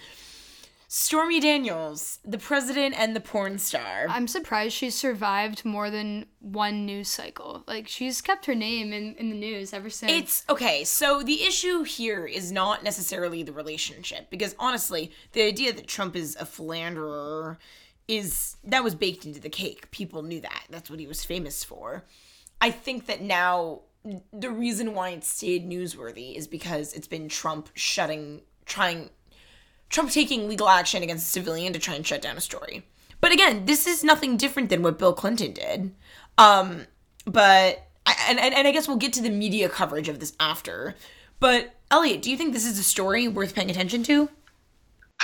[0.92, 4.08] Stormy Daniels, the president and the porn star.
[4.10, 7.64] I'm surprised she's survived more than one news cycle.
[7.68, 10.12] Like she's kept her name in, in the news ever since.
[10.12, 10.84] It's okay.
[10.84, 16.16] So the issue here is not necessarily the relationship, because honestly, the idea that Trump
[16.16, 17.60] is a philanderer
[18.08, 19.92] is that was baked into the cake.
[19.92, 20.64] People knew that.
[20.72, 22.04] That's what he was famous for.
[22.60, 23.82] I think that now
[24.34, 29.12] the reason why it stayed newsworthy is because it's been Trump shutting, trying,
[29.90, 32.86] Trump taking legal action against a civilian to try and shut down a story.
[33.22, 35.92] But again, this is nothing different than what Bill Clinton did.
[36.38, 36.86] Um,
[37.26, 37.88] but
[38.28, 40.96] and, and and I guess we'll get to the media coverage of this after.
[41.40, 44.30] But Elliott, do you think this is a story worth paying attention to?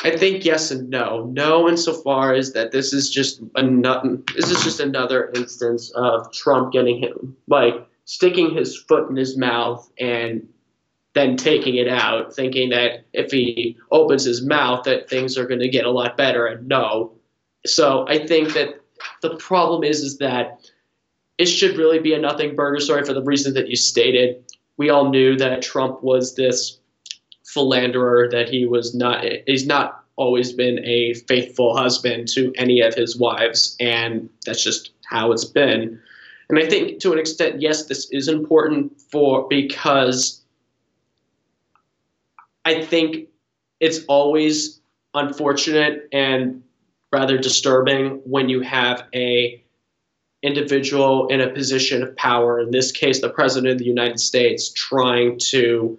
[0.04, 1.26] I think yes and no.
[1.32, 6.74] No, insofar as that this is just another this is just another instance of Trump
[6.74, 10.48] getting him like sticking his foot in his mouth and
[11.16, 15.62] then taking it out, thinking that if he opens his mouth that things are going
[15.62, 16.46] to get a lot better.
[16.46, 17.14] And no,
[17.66, 18.82] so I think that
[19.22, 20.70] the problem is is that
[21.38, 24.44] it should really be a nothing burger story for the reasons that you stated.
[24.78, 26.80] We all knew that Trump was this
[27.46, 32.94] philanderer that he was not he's not always been a faithful husband to any of
[32.94, 36.00] his wives and that's just how it's been
[36.50, 40.42] and i think to an extent yes this is important for because
[42.66, 43.28] i think
[43.80, 44.82] it's always
[45.14, 46.62] unfortunate and
[47.12, 49.62] rather disturbing when you have a
[50.44, 54.72] individual in a position of power in this case the president of the united states
[54.74, 55.98] trying to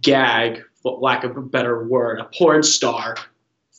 [0.00, 3.16] gag, for lack of a better word, a porn star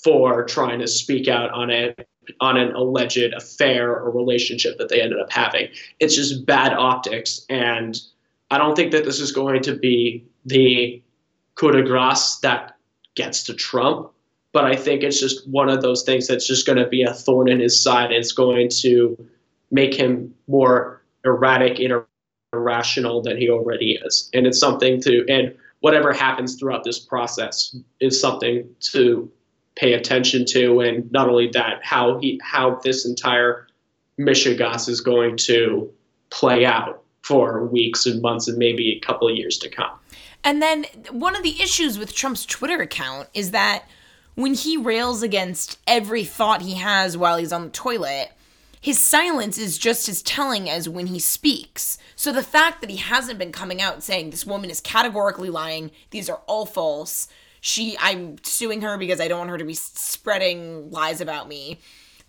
[0.03, 1.95] for trying to speak out on a
[2.41, 5.67] on an alleged affair or relationship that they ended up having.
[5.99, 7.99] It's just bad optics, and
[8.51, 11.01] I don't think that this is going to be the
[11.59, 12.77] coup de grace that
[13.15, 14.11] gets to Trump.
[14.51, 17.13] but I think it's just one of those things that's just going to be a
[17.13, 18.05] thorn in his side.
[18.05, 19.15] And it's going to
[19.69, 22.03] make him more erratic and
[22.51, 24.27] irrational than he already is.
[24.33, 29.31] And it's something to, and whatever happens throughout this process is something to
[29.75, 30.79] pay attention to.
[30.79, 33.67] And not only that, how he, how this entire
[34.19, 35.91] Mishegas is going to
[36.31, 39.98] play out for weeks and months and maybe a couple of years to come.
[40.43, 43.83] And then one of the issues with Trump's Twitter account is that
[44.35, 48.31] when he rails against every thought he has while he's on the toilet,
[48.81, 51.97] his silence is just as telling as when he speaks.
[52.15, 55.91] So the fact that he hasn't been coming out saying this woman is categorically lying,
[56.11, 57.27] these are all false.
[57.59, 61.79] She I'm suing her because I don't want her to be spreading lies about me.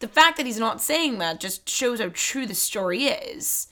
[0.01, 3.69] The fact that he's not saying that just shows how true the story is.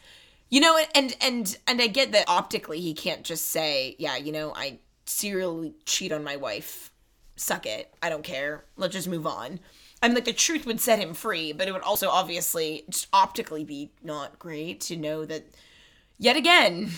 [0.50, 4.32] You know, and and and I get that optically he can't just say, yeah, you
[4.32, 6.90] know, I serially cheat on my wife.
[7.36, 7.94] Suck it.
[8.02, 8.64] I don't care.
[8.76, 9.60] Let's just move on.
[10.02, 13.64] I'm like the truth would set him free, but it would also obviously just optically
[13.64, 15.44] be not great to know that
[16.18, 16.90] yet again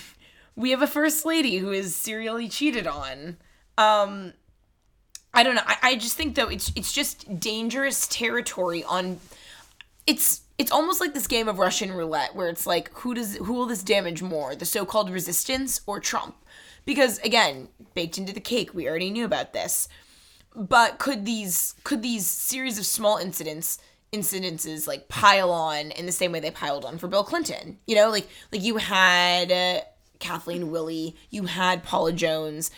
[0.57, 3.37] we have a first lady who is serially cheated on.
[3.79, 4.35] Um
[5.33, 5.63] I don't know.
[5.65, 9.19] I, I just think though it's it's just dangerous territory on
[10.07, 13.55] it's it's almost like this game of Russian roulette where it's like who does who
[13.55, 16.37] will this damage more, the so-called resistance or Trump?
[16.85, 19.89] Because again, baked into the cake, we already knew about this.
[20.55, 23.79] But could these could these series of small incidents
[24.13, 27.79] incidences like pile on in the same way they piled on for Bill Clinton?
[27.87, 29.81] You know, like like you had uh,
[30.19, 32.71] Kathleen Willey, you had Paula Jones,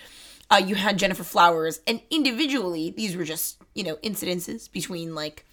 [0.52, 5.46] uh, you had Gennifer Flowers, and individually these were just you know incidences between like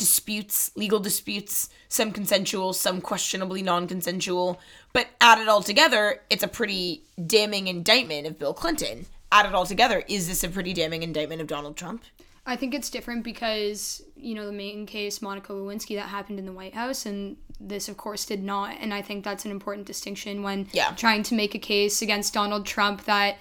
[0.00, 4.58] disputes, legal disputes, some consensual, some questionably non consensual.
[4.94, 9.04] But add it all together, it's a pretty damning indictment of Bill Clinton.
[9.30, 12.02] Add it all together, is this a pretty damning indictment of Donald Trump?
[12.46, 16.46] I think it's different because, you know, the main case, Monica Lewinsky, that happened in
[16.46, 18.78] the White House, and this, of course, did not.
[18.80, 20.92] And I think that's an important distinction when yeah.
[20.92, 23.36] trying to make a case against Donald Trump that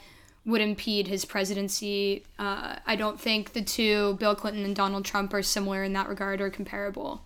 [0.50, 2.26] would impede his presidency.
[2.38, 6.10] Uh, I don't think the two, Bill Clinton and Donald Trump, are similar in that
[6.10, 7.24] regard or comparable.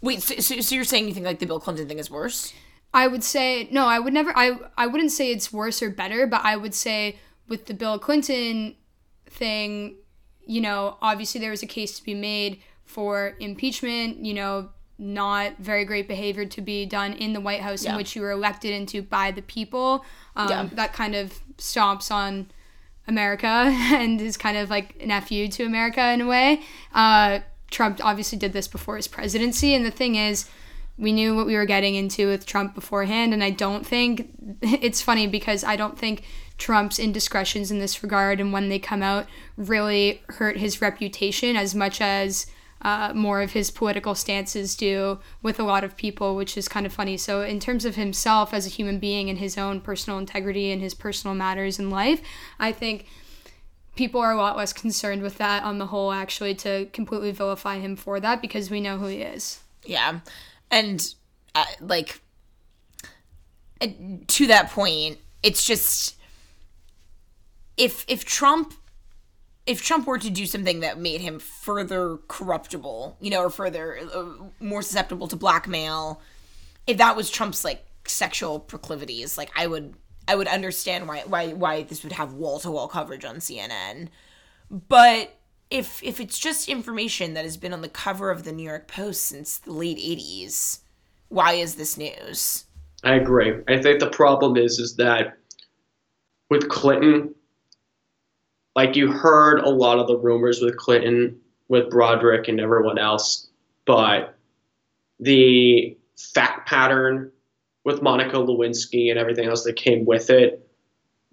[0.00, 2.52] Wait, so, so, so you're saying you think like the Bill Clinton thing is worse?
[2.92, 3.86] I would say no.
[3.86, 4.32] I would never.
[4.36, 7.98] I I wouldn't say it's worse or better, but I would say with the Bill
[7.98, 8.76] Clinton
[9.26, 9.96] thing,
[10.46, 14.24] you know, obviously there was a case to be made for impeachment.
[14.24, 17.90] You know, not very great behavior to be done in the White House yeah.
[17.90, 20.04] in which you were elected into by the people.
[20.36, 20.68] Um, yeah.
[20.72, 22.50] That kind of stomps on
[23.06, 26.62] America and is kind of like an FU to America in a way.
[26.92, 29.74] Uh, Trump obviously did this before his presidency.
[29.74, 30.48] And the thing is,
[30.96, 33.34] we knew what we were getting into with Trump beforehand.
[33.34, 34.30] And I don't think
[34.62, 36.22] it's funny because I don't think
[36.56, 39.26] Trump's indiscretions in this regard and when they come out
[39.56, 42.46] really hurt his reputation as much as
[42.84, 46.84] uh, more of his political stances do with a lot of people, which is kind
[46.84, 47.16] of funny.
[47.16, 50.82] So, in terms of himself as a human being and his own personal integrity and
[50.82, 52.20] his personal matters in life,
[52.60, 53.06] I think
[53.96, 57.78] people are a lot less concerned with that on the whole, actually, to completely vilify
[57.78, 59.60] him for that because we know who he is.
[59.84, 60.20] Yeah.
[60.70, 61.14] And,
[61.54, 62.20] uh, like,
[63.80, 63.88] uh,
[64.26, 66.16] to that point, it's just
[67.76, 68.74] if if Trump
[69.66, 73.98] if Trump were to do something that made him further corruptible, you know, or further
[74.12, 74.26] uh,
[74.60, 76.20] more susceptible to blackmail,
[76.86, 79.94] if that was Trump's like sexual proclivities, like I would
[80.28, 84.08] I would understand why why why this would have wall to wall coverage on CNN.
[84.70, 85.34] But
[85.70, 88.86] if if it's just information that has been on the cover of the New York
[88.86, 90.80] Post since the late 80s,
[91.28, 92.64] why is this news?
[93.02, 93.54] I agree.
[93.68, 95.38] I think the problem is is that
[96.50, 97.34] with Clinton,
[98.74, 103.48] like you heard a lot of the rumors with Clinton, with Broaddrick and everyone else,
[103.86, 104.36] but
[105.20, 107.30] the fact pattern
[107.84, 110.68] with Monica Lewinsky and everything else that came with it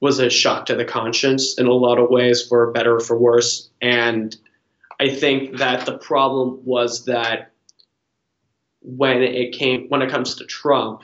[0.01, 3.17] was a shock to the conscience in a lot of ways, for better or for
[3.17, 3.69] worse.
[3.81, 4.35] And
[4.99, 7.51] I think that the problem was that
[8.81, 11.03] when it came when it comes to Trump,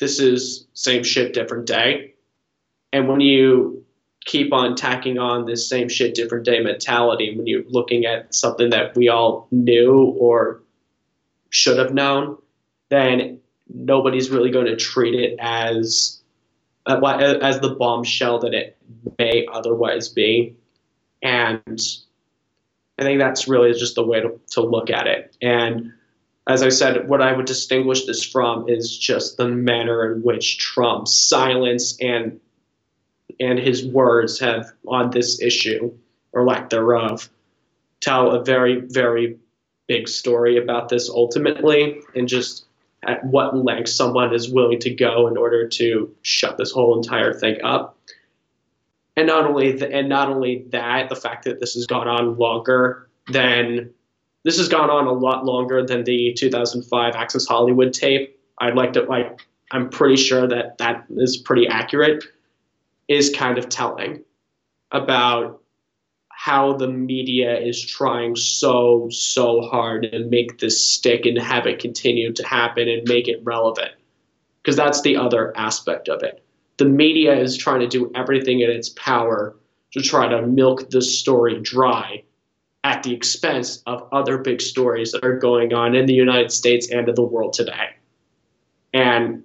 [0.00, 2.14] this is same shit, different day.
[2.92, 3.77] And when you
[4.28, 8.68] keep on tacking on this same shit, different day mentality when you're looking at something
[8.68, 10.60] that we all knew or
[11.48, 12.36] should have known,
[12.90, 13.40] then
[13.72, 16.20] nobody's really going to treat it as
[16.84, 17.00] uh,
[17.42, 18.76] as the bombshell that it
[19.18, 20.54] may otherwise be.
[21.22, 21.80] And
[22.98, 25.34] I think that's really just the way to, to look at it.
[25.40, 25.90] And
[26.46, 30.58] as I said, what I would distinguish this from is just the manner in which
[30.58, 32.38] Trump's silence and
[33.40, 35.92] and his words have on this issue
[36.32, 37.28] or lack thereof,
[38.00, 39.36] tell a very, very
[39.86, 42.66] big story about this ultimately and just
[43.06, 47.32] at what length someone is willing to go in order to shut this whole entire
[47.32, 47.96] thing up.
[49.16, 52.36] And not only the, and not only that, the fact that this has gone on
[52.36, 53.90] longer than
[54.44, 58.38] this has gone on a lot longer than the 2005 Access Hollywood tape.
[58.58, 62.24] I'd like to like I'm pretty sure that that is pretty accurate.
[63.08, 64.22] Is kind of telling
[64.92, 65.62] about
[66.28, 71.80] how the media is trying so so hard to make this stick and have it
[71.80, 73.90] continue to happen and make it relevant.
[74.62, 76.44] Because that's the other aspect of it.
[76.76, 79.56] The media is trying to do everything in its power
[79.92, 82.22] to try to milk the story dry
[82.84, 86.90] at the expense of other big stories that are going on in the United States
[86.90, 87.96] and in the world today.
[88.92, 89.44] And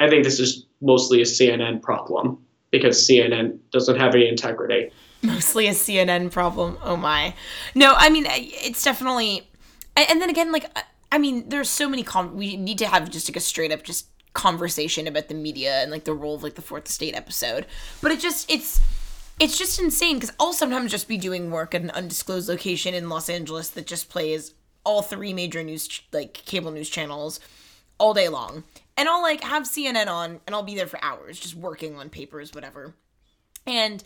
[0.00, 2.43] I think this is mostly a CNN problem
[2.78, 4.90] because CNN doesn't have any integrity.
[5.22, 6.76] Mostly a CNN problem.
[6.82, 7.34] Oh my.
[7.74, 9.48] No, I mean, it's definitely.
[9.96, 10.66] And then again, like,
[11.12, 12.02] I mean, there's so many.
[12.02, 15.80] Com- we need to have just like a straight up just conversation about the media
[15.80, 17.66] and like the role of like the fourth estate episode.
[18.02, 18.80] But it just, it's
[19.40, 23.08] it's just insane because I'll sometimes just be doing work at an undisclosed location in
[23.08, 24.54] Los Angeles that just plays
[24.84, 27.40] all three major news like cable news channels
[27.98, 28.64] all day long.
[28.96, 32.10] And I'll like have CNN on and I'll be there for hours just working on
[32.10, 32.94] papers whatever.
[33.66, 34.02] And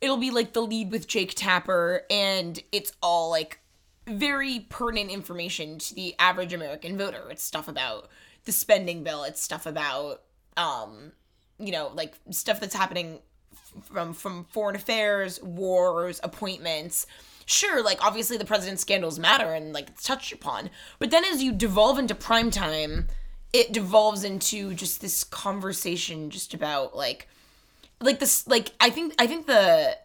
[0.00, 3.60] it'll be like the lead with Jake Tapper and it's all like
[4.06, 7.28] very pertinent information to the average American voter.
[7.30, 8.08] It's stuff about
[8.44, 10.22] the spending bill, it's stuff about
[10.56, 11.12] um
[11.58, 13.18] you know, like stuff that's happening
[13.82, 17.06] from from foreign affairs, wars, appointments.
[17.46, 20.70] Sure, like obviously the president's scandals matter and like it's touched upon.
[20.98, 23.08] But then as you devolve into prime time,
[23.52, 27.28] it devolves into just this conversation just about like
[28.00, 29.96] like this like I think I think the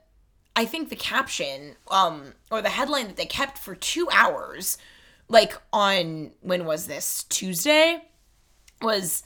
[0.55, 4.77] I think the caption um or the headline that they kept for 2 hours
[5.27, 8.01] like on when was this Tuesday
[8.81, 9.23] was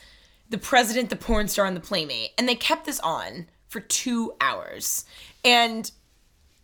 [0.49, 4.33] the president the porn star and the playmate and they kept this on for two
[4.41, 5.05] hours.
[5.45, 5.89] And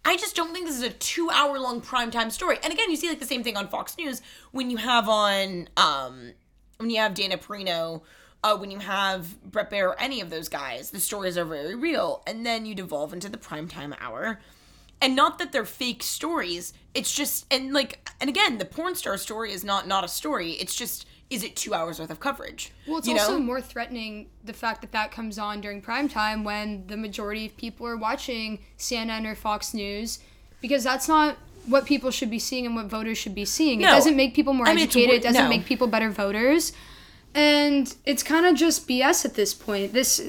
[0.03, 2.57] I just don't think this is a two hour long primetime story.
[2.63, 5.69] And again, you see like the same thing on Fox News when you have on
[5.77, 6.33] um
[6.77, 8.01] when you have Dana Perino,
[8.43, 11.75] uh, when you have Bret Baier, or any of those guys, the stories are very
[11.75, 12.21] real.
[12.27, 14.39] And then you devolve into the primetime hour.
[15.01, 16.73] And not that they're fake stories.
[16.93, 20.51] It's just and like and again, the porn star story is not not a story.
[20.51, 22.71] It's just is it two hours worth of coverage?
[22.87, 23.39] Well, it's you also know?
[23.39, 27.57] more threatening the fact that that comes on during prime time when the majority of
[27.57, 30.19] people are watching CNN or Fox News
[30.61, 31.37] because that's not
[31.67, 33.79] what people should be seeing and what voters should be seeing.
[33.79, 33.89] No.
[33.89, 35.15] It doesn't make people more I mean, educated.
[35.15, 35.49] it doesn't no.
[35.49, 36.73] make people better voters.
[37.33, 39.91] And it's kind of just BS at this point.
[39.93, 40.21] This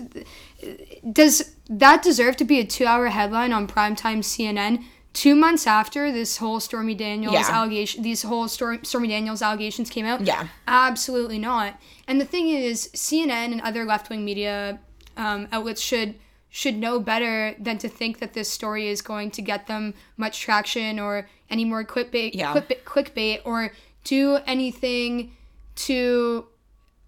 [1.12, 4.84] does that deserve to be a two-hour headline on primetime CNN?
[5.12, 7.48] Two months after this whole Stormy Daniels Yeah.
[7.50, 10.48] allegation, these whole Stor- Stormy Daniels allegations came out, Yeah.
[10.68, 11.80] absolutely not.
[12.06, 14.80] And the thing is, CNN and other left-wing media
[15.16, 16.16] um, outlets should
[16.56, 20.40] should know better than to think that this story is going to get them much
[20.40, 22.54] traction or any more clickbait, Yeah.
[22.54, 25.36] clickbait, clickbait or do anything
[25.74, 26.46] to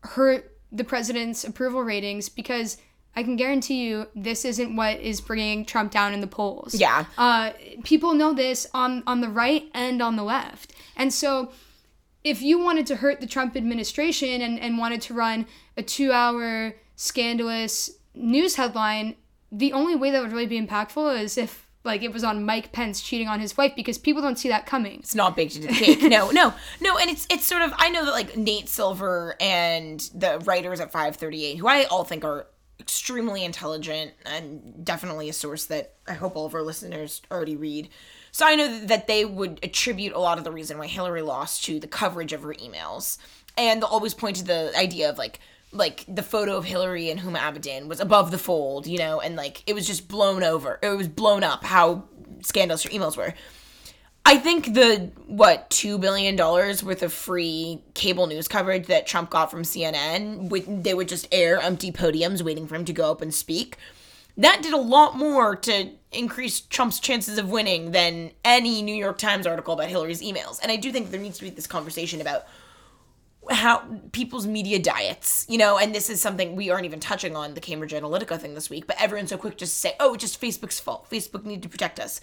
[0.02, 2.76] hurt the president's approval ratings because
[3.16, 6.74] I can guarantee you this isn't what is bringing Trump down in the polls.
[6.74, 7.06] Yeah.
[7.16, 7.52] Uh,
[7.84, 11.52] people know this on on the right and on the left, and so
[12.22, 15.46] if you wanted to hurt the Trump administration and, and wanted to run
[15.78, 19.16] a two hour scandalous news headline,
[19.50, 22.72] the only way that would really be impactful is if like it was on Mike
[22.72, 24.98] Pence cheating on his wife because people don't see that coming.
[25.00, 26.02] it's not baked into the cake.
[26.02, 26.98] No, no, no.
[26.98, 30.92] And it's it's sort of I know that like Nate Silver and the writers at
[30.92, 32.46] 538, who I all think are
[32.80, 37.88] extremely intelligent and definitely a source that I hope all of our listeners already read.
[38.32, 41.64] So I know that they would attribute a lot of the reason why Hillary lost
[41.64, 43.18] to the coverage of her emails,
[43.56, 45.40] and they'll always point to the idea of like
[45.72, 49.36] like the photo of Hillary and Huma Abedin was above the fold, you know, and
[49.36, 50.78] like it was just blown over.
[50.82, 52.04] It was blown up how
[52.42, 53.34] scandalous her emails were.
[54.24, 59.30] I think the what two billion dollars worth of free cable news coverage that Trump
[59.30, 63.10] got from CNN, would, they would just air empty podiums waiting for him to go
[63.10, 63.78] up and speak.
[64.36, 69.18] That did a lot more to increase Trump's chances of winning than any New York
[69.18, 70.60] Times article about Hillary's emails.
[70.62, 72.44] And I do think there needs to be this conversation about
[73.50, 73.82] how
[74.12, 77.60] people's media diets, you know, and this is something we aren't even touching on the
[77.60, 80.40] Cambridge Analytica thing this week, but everyone's so quick just to say, oh, it's just
[80.40, 81.08] Facebook's fault.
[81.10, 82.20] Facebook need to protect us.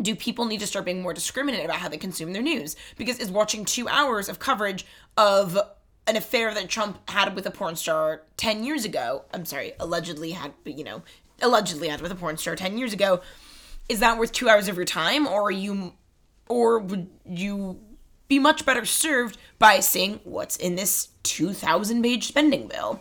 [0.00, 2.76] Do people need to start being more discriminate about how they consume their news?
[2.96, 5.58] Because is watching two hours of coverage of
[6.06, 10.32] an affair that Trump had with a porn star 10 years ago, I'm sorry, allegedly
[10.32, 11.02] had, you know,
[11.40, 13.20] allegedly had with a porn star 10 years ago,
[13.88, 15.94] is that worth two hours of your time, or are you,
[16.48, 17.78] or would you
[18.32, 23.00] be much better served by seeing what's in this 2,000 page spending bill?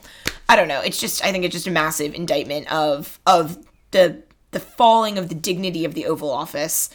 [0.49, 0.81] I don't know.
[0.81, 5.29] It's just I think it's just a massive indictment of of the the falling of
[5.29, 6.89] the dignity of the Oval Office.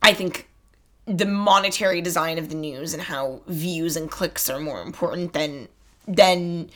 [0.00, 0.48] I think
[1.06, 5.68] the monetary design of the news and how views and clicks are more important than
[6.06, 6.70] than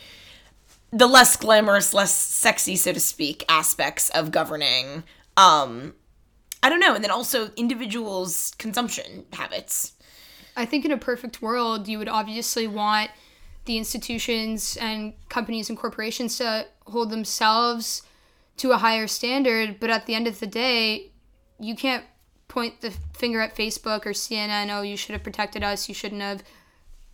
[0.91, 5.03] the less glamorous, less sexy, so to speak, aspects of governing.
[5.37, 5.93] Um,
[6.61, 9.94] I don't know, and then also individuals' consumption habits.
[10.55, 13.11] I think in a perfect world, you would obviously want
[13.65, 18.03] the institutions and companies and corporations to hold themselves
[18.57, 21.11] to a higher standard, but at the end of the day,
[21.59, 22.05] you can't
[22.47, 26.21] point the finger at Facebook or CNN, oh, you should have protected us, you shouldn't
[26.21, 26.43] have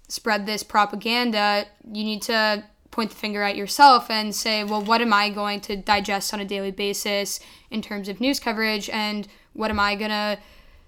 [0.08, 1.66] spread this propaganda.
[1.86, 5.62] You need to point the finger at yourself and say, well, what am I going
[5.62, 7.40] to digest on a daily basis
[7.70, 10.38] in terms of news coverage and what am I going to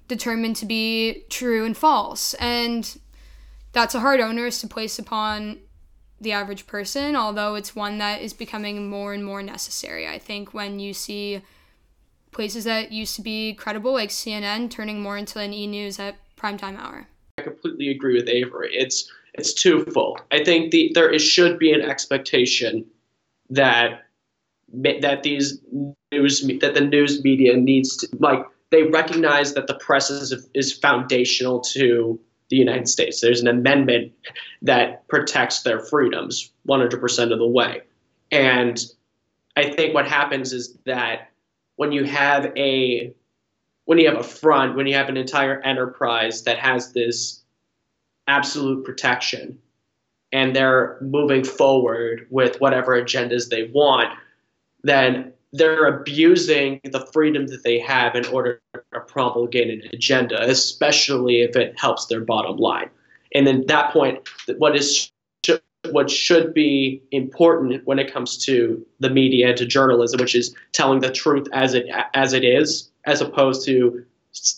[0.08, 2.34] determine to be true and false?
[2.36, 2.99] And
[3.72, 5.60] that's a hard onus to place upon
[6.22, 10.08] the average person, although it's one that is becoming more and more necessary.
[10.08, 11.41] I think when you see
[12.32, 16.16] places that used to be credible, like CNN, turning more into an e news at
[16.36, 17.08] primetime hour.
[17.38, 18.70] I completely agree with Avery.
[18.74, 20.22] It's it's twofold.
[20.32, 22.86] I think the there is, should be an expectation
[23.49, 24.06] that
[24.74, 25.60] that these
[26.12, 30.74] news that the news media needs to like they recognize that the press is is
[30.74, 32.20] foundational to
[32.50, 33.22] the United States.
[33.22, 34.14] There's an amendment
[34.64, 37.82] that protects their freedoms 100% of the way.
[38.32, 38.84] And
[39.56, 41.30] I think what happens is that
[41.76, 43.14] when you have a
[43.86, 47.44] when you have a front, when you have an entire enterprise that has this
[48.28, 49.60] absolute protection
[50.32, 54.18] and they're moving forward with whatever agendas they want,
[54.84, 61.41] then they're abusing the freedom that they have in order to promulgate an agenda, especially
[61.41, 62.89] if it helps their bottom line.
[63.36, 64.28] And then that point,
[64.58, 65.12] what is
[65.91, 70.56] what should be important when it comes to the media and to journalism, which is
[70.72, 74.04] telling the truth as it as it is, as opposed to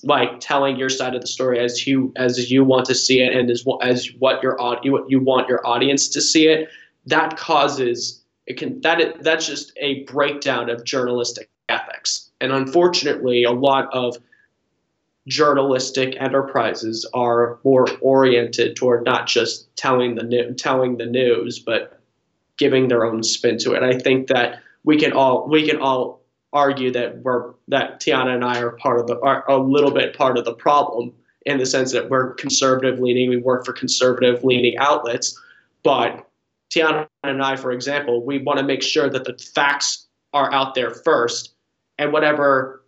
[0.03, 3.35] like telling your side of the story as you as you want to see it
[3.35, 6.69] and as as what your what you want your audience to see it.
[7.07, 13.51] That causes it can that that's just a breakdown of journalistic ethics, and unfortunately, a
[13.51, 14.17] lot of
[15.27, 21.99] journalistic enterprises are more oriented toward not just telling the new, telling the news, but
[22.57, 23.83] giving their own spin to it.
[23.83, 26.21] I think that we can all we can all
[26.53, 30.15] argue that we're that Tiana and I are part of the are a little bit
[30.15, 31.13] part of the problem
[31.45, 35.39] in the sense that we're conservative leaning, we work for conservative leaning outlets,
[35.83, 36.27] but
[36.72, 40.76] Tiana and I, for example, we want to make sure that the facts are out
[40.76, 41.53] there first,
[41.97, 42.84] and whatever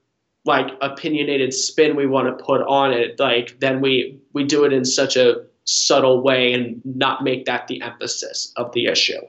[0.46, 4.74] like opinionated spin we want to put on it, like then we we do it
[4.74, 9.20] in such a subtle way and not make that the emphasis of the issue.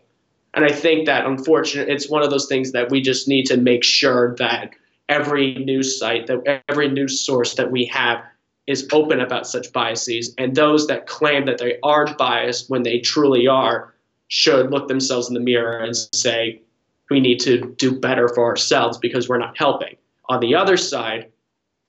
[0.55, 3.57] And I think that unfortunately, it's one of those things that we just need to
[3.57, 4.71] make sure that
[5.09, 8.23] every news site, that every news source that we have
[8.67, 12.99] is open about such biases, and those that claim that they aren't biased when they
[12.99, 13.95] truly are
[14.29, 16.62] should look themselves in the mirror and say,
[17.11, 19.97] we need to do better for ourselves because we're not helping.
[20.29, 21.31] On the other side,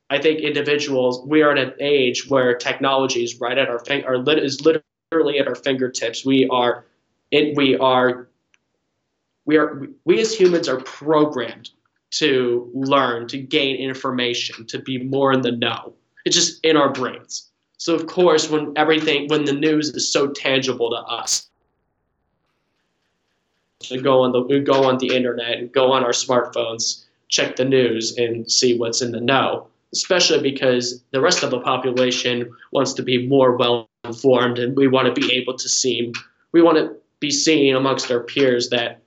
[0.09, 4.05] I think individuals, we are at an age where technology is right at our fin-
[4.05, 6.25] are lit- is literally at our fingertips.
[6.25, 6.85] We are,
[7.31, 8.29] it, we are,
[9.45, 11.69] we are, we as humans are programmed
[12.11, 15.93] to learn, to gain information, to be more in the know.
[16.25, 17.49] It's just in our brains.
[17.77, 21.48] So of course, when everything, when the news is so tangible to us,
[23.81, 27.65] to go on the go on the internet and go on our smartphones, check the
[27.65, 29.67] news and see what's in the know.
[29.93, 34.87] Especially because the rest of the population wants to be more well informed, and we
[34.87, 36.13] want to be able to seem
[36.51, 39.01] we want to be seen amongst our peers that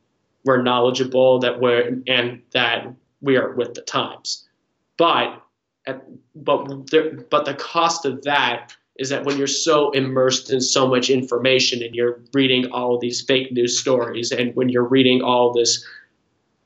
[0.44, 2.86] we're knowledgeable, that we're and that
[3.20, 4.48] we are with the times.
[4.96, 5.40] But
[5.86, 6.02] at,
[6.34, 10.86] but there, but the cost of that is that when you're so immersed in so
[10.86, 15.52] much information and you're reading all these fake news stories and when you're reading all
[15.52, 15.84] this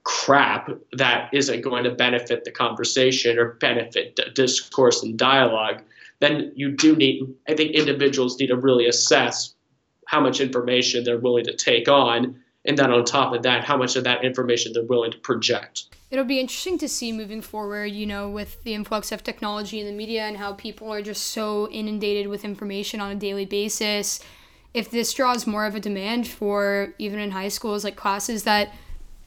[0.05, 5.80] crap that isn't going to benefit the conversation or benefit the discourse and dialogue,
[6.20, 9.55] then you do need, I think individuals need to really assess
[10.07, 12.39] how much information they're willing to take on.
[12.66, 15.86] And then on top of that, how much of that information they're willing to project
[16.10, 19.86] it'll be interesting to see moving forward, you know, with the influx of technology in
[19.86, 24.20] the media and how people are just so inundated with information on a daily basis.
[24.72, 28.72] If this draws more of a demand for even in high schools, like classes that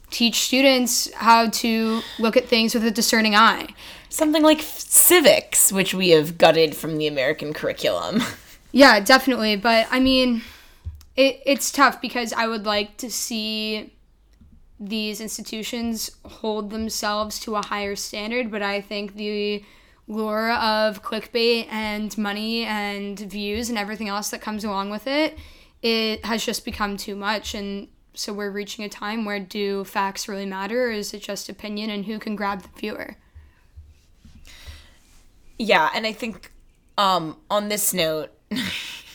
[0.09, 3.67] teach students how to look at things with a discerning eye.
[4.09, 8.21] Something like civics, which we have gutted from the American curriculum.
[8.71, 9.55] Yeah, definitely.
[9.55, 10.43] But I mean,
[11.15, 13.93] it, it's tough because I would like to see
[14.79, 19.63] these institutions hold themselves to a higher standard, but I think the
[20.07, 25.37] lure of clickbait and money and views and everything else that comes along with it,
[25.81, 27.53] it has just become too much.
[27.53, 31.49] And so we're reaching a time where do facts really matter or is it just
[31.49, 33.17] opinion and who can grab the viewer?
[35.57, 36.51] Yeah, and I think
[36.97, 38.31] um, on this note,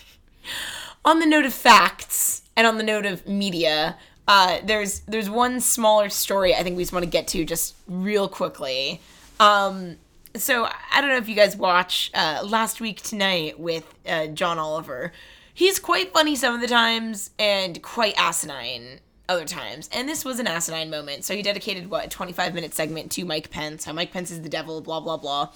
[1.04, 3.96] on the note of facts and on the note of media,
[4.26, 7.74] uh, there's there's one smaller story I think we just want to get to just
[7.86, 9.00] real quickly.
[9.38, 9.96] Um,
[10.36, 14.58] so I don't know if you guys watch uh, Last Week Tonight with uh, John
[14.58, 15.12] Oliver.
[15.52, 19.88] He's quite funny some of the times and quite asinine other times.
[19.92, 21.24] And this was an asinine moment.
[21.24, 23.84] So he dedicated what a 25 minute segment to Mike Pence.
[23.84, 24.80] How Mike Pence is the devil.
[24.80, 25.50] Blah blah blah.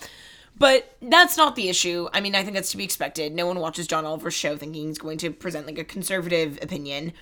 [0.59, 2.09] But that's not the issue.
[2.13, 3.33] I mean, I think that's to be expected.
[3.33, 7.13] No one watches John Oliver's show thinking he's going to present like a conservative opinion.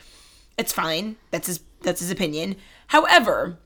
[0.57, 1.17] It's fine.
[1.31, 2.57] That's his that's his opinion.
[2.89, 3.59] However,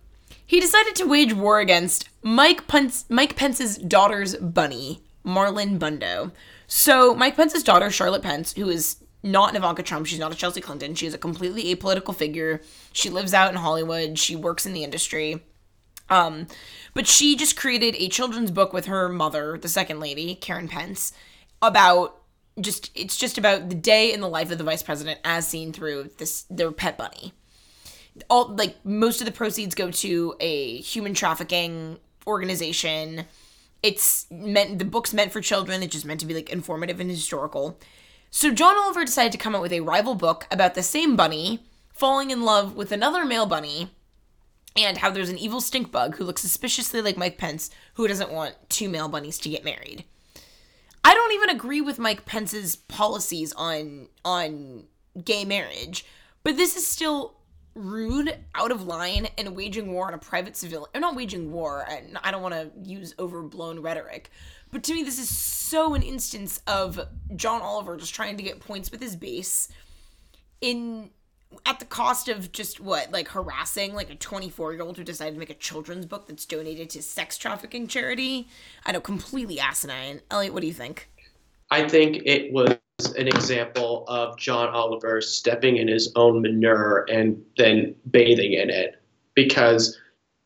[0.45, 6.33] he decided to wage war against Mike Pence Mike Pence's daughter's bunny, Marlon Bundo.
[6.67, 10.37] So Mike Pence's daughter, Charlotte Pence, who is not an Ivanka Trump, she's not a
[10.37, 12.61] Chelsea Clinton, she's a completely apolitical figure.
[12.93, 15.45] She lives out in Hollywood, she works in the industry.
[16.11, 16.49] Um,
[16.93, 21.13] but she just created a children's book with her mother, the second lady, Karen Pence,
[21.63, 22.17] about
[22.61, 25.73] just it's just about the day in the life of the vice president as seen
[25.73, 27.33] through this their pet bunny.
[28.29, 33.25] All like most of the proceeds go to a human trafficking organization.
[33.83, 37.09] It's meant the book's meant for children, it's just meant to be like informative and
[37.09, 37.79] historical.
[38.31, 41.61] So John Oliver decided to come out with a rival book about the same bunny
[41.93, 43.91] falling in love with another male bunny
[44.77, 48.33] and how there's an evil stink bug who looks suspiciously like Mike Pence who doesn't
[48.33, 50.05] want two male bunnies to get married.
[51.03, 54.85] I don't even agree with Mike Pence's policies on on
[55.25, 56.05] gay marriage,
[56.45, 57.37] but this is still
[57.75, 60.89] rude, out of line, and waging war on a private civilian.
[60.95, 61.87] I'm not waging war.
[61.89, 64.31] and I don't want to use overblown rhetoric,
[64.73, 67.01] but to me, this is so an instance of
[67.35, 69.69] John Oliver just trying to get points with his base
[70.61, 71.11] in
[71.67, 75.35] at the cost of just what like harassing like a 24 year old who decided
[75.35, 78.49] to make a children's book that's donated to sex trafficking charity?
[78.87, 80.21] I know completely asinine.
[80.31, 81.09] Elliott what do you think?
[81.71, 82.77] I think it was
[83.17, 89.03] an example of john oliver stepping in his own manure and then bathing in it
[89.35, 89.99] because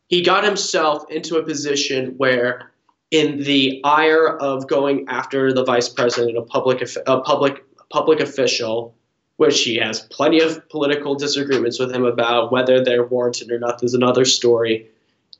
[0.07, 2.71] he got himself into a position where
[3.11, 8.95] in the ire of going after the vice president a public a public public official
[9.37, 13.79] which she has plenty of political disagreements with him about whether they're warranted or not.
[13.79, 14.89] There's another story.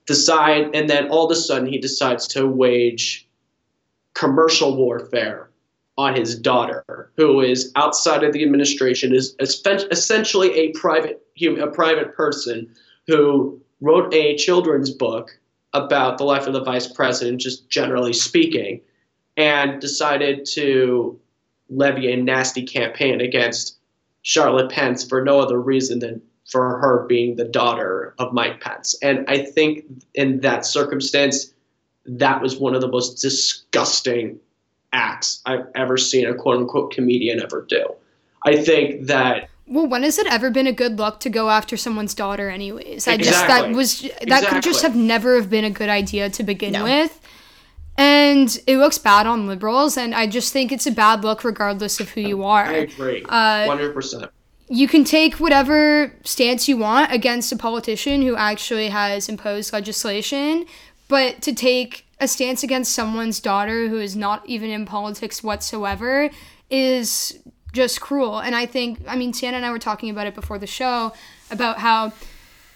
[0.05, 3.27] Decide, and then all of a sudden he decides to wage
[4.13, 5.49] commercial warfare
[5.97, 12.15] on his daughter, who is outside of the administration, is essentially a private a private
[12.15, 12.69] person
[13.07, 15.37] who wrote a children's book
[15.73, 18.81] about the life of the vice president, just generally speaking,
[19.37, 21.19] and decided to
[21.69, 23.77] levy a nasty campaign against
[24.26, 26.19] Charlotte Pence for no other reason than
[26.49, 28.95] for her being the daughter of Mike Pence.
[29.03, 31.53] And I think in that circumstance,
[32.07, 34.39] that was one of the most disgusting
[34.93, 37.86] acts I've ever seen a quote unquote comedian ever do.
[38.43, 41.78] I think that well, when has it ever been a good look to go after
[41.78, 43.07] someone's daughter anyways?
[43.07, 44.49] I just that was that exactly.
[44.49, 46.84] could just have never have been a good idea to begin no.
[46.84, 47.19] with.
[47.97, 51.99] And it looks bad on liberals, and I just think it's a bad look regardless
[51.99, 52.65] of who you are.
[52.65, 53.23] I agree.
[53.27, 54.29] Uh, 100%.
[54.67, 60.65] You can take whatever stance you want against a politician who actually has imposed legislation,
[61.07, 66.29] but to take a stance against someone's daughter who is not even in politics whatsoever
[66.69, 67.37] is
[67.73, 68.39] just cruel.
[68.39, 71.13] And I think, I mean, Tiana and I were talking about it before the show
[71.51, 72.13] about how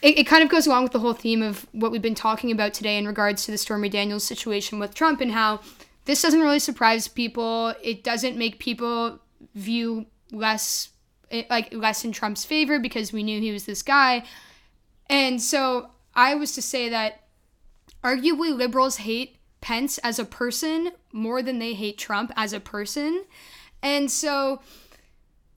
[0.02, 2.52] it, it kind of goes along with the whole theme of what we've been talking
[2.52, 5.60] about today in regards to the Stormy Daniels situation with Trump and how
[6.06, 7.74] this doesn't really surprise people.
[7.84, 9.20] It doesn't make people
[9.56, 10.89] view less
[11.32, 14.24] eh, like less in Trump's favor because we knew he was this guy.
[15.10, 17.24] And so I was to say that
[18.04, 23.26] arguably liberals hate Pence as a person more than they hate Trump as a person.
[23.82, 24.62] And so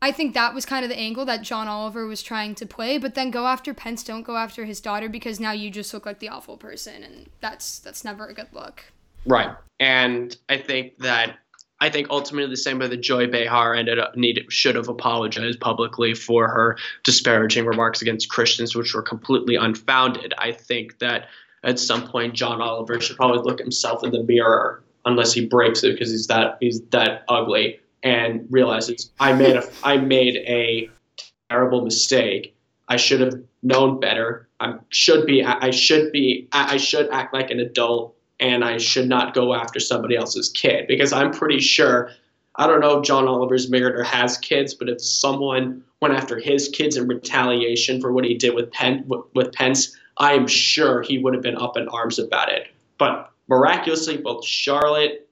[0.03, 2.99] I think that was kind of the angle that John Oliver was trying to play,
[2.99, 6.05] but then go after Pence, don't go after his daughter because now you just look
[6.05, 8.85] like the awful person and that's that's never a good look.
[9.25, 9.51] Right.
[9.79, 11.39] And I think that
[11.81, 15.61] I think ultimately the same way that Joy Behar ended up needed should have apologized
[15.61, 20.35] publicly for her disparaging remarks against Christians, which were completely unfounded.
[20.37, 21.29] I think that
[21.63, 25.85] at some point John Oliver should probably look himself in the mirror, unless he breaks
[25.85, 30.91] it because he's that he's that ugly, and realizes I made a I made a
[31.49, 32.55] terrible mistake.
[32.89, 34.49] I should have known better.
[34.61, 39.09] I should be I should be I should act like an adult and I should
[39.09, 42.11] not go after somebody else's kid because I'm pretty sure
[42.57, 46.39] I don't know if John Oliver's married or has kids, but if someone went after
[46.39, 51.03] his kids in retaliation for what he did with Pen with Pence, I am sure
[51.03, 52.69] he would have been up in arms about it.
[52.99, 55.29] But miraculously, both Charlotte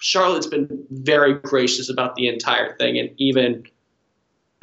[0.00, 3.64] Charlotte's been very gracious about the entire thing and even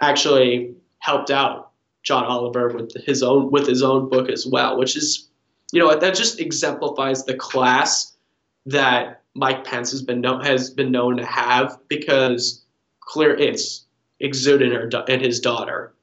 [0.02, 1.72] actually helped out
[2.04, 5.30] John Oliver with his own with his own book as well, which is
[5.72, 8.16] you know that just exemplifies the class
[8.66, 12.64] that Mike Pence has been known has been known to have because
[13.00, 13.86] clear it's
[14.20, 15.94] exuded in, her, in his daughter,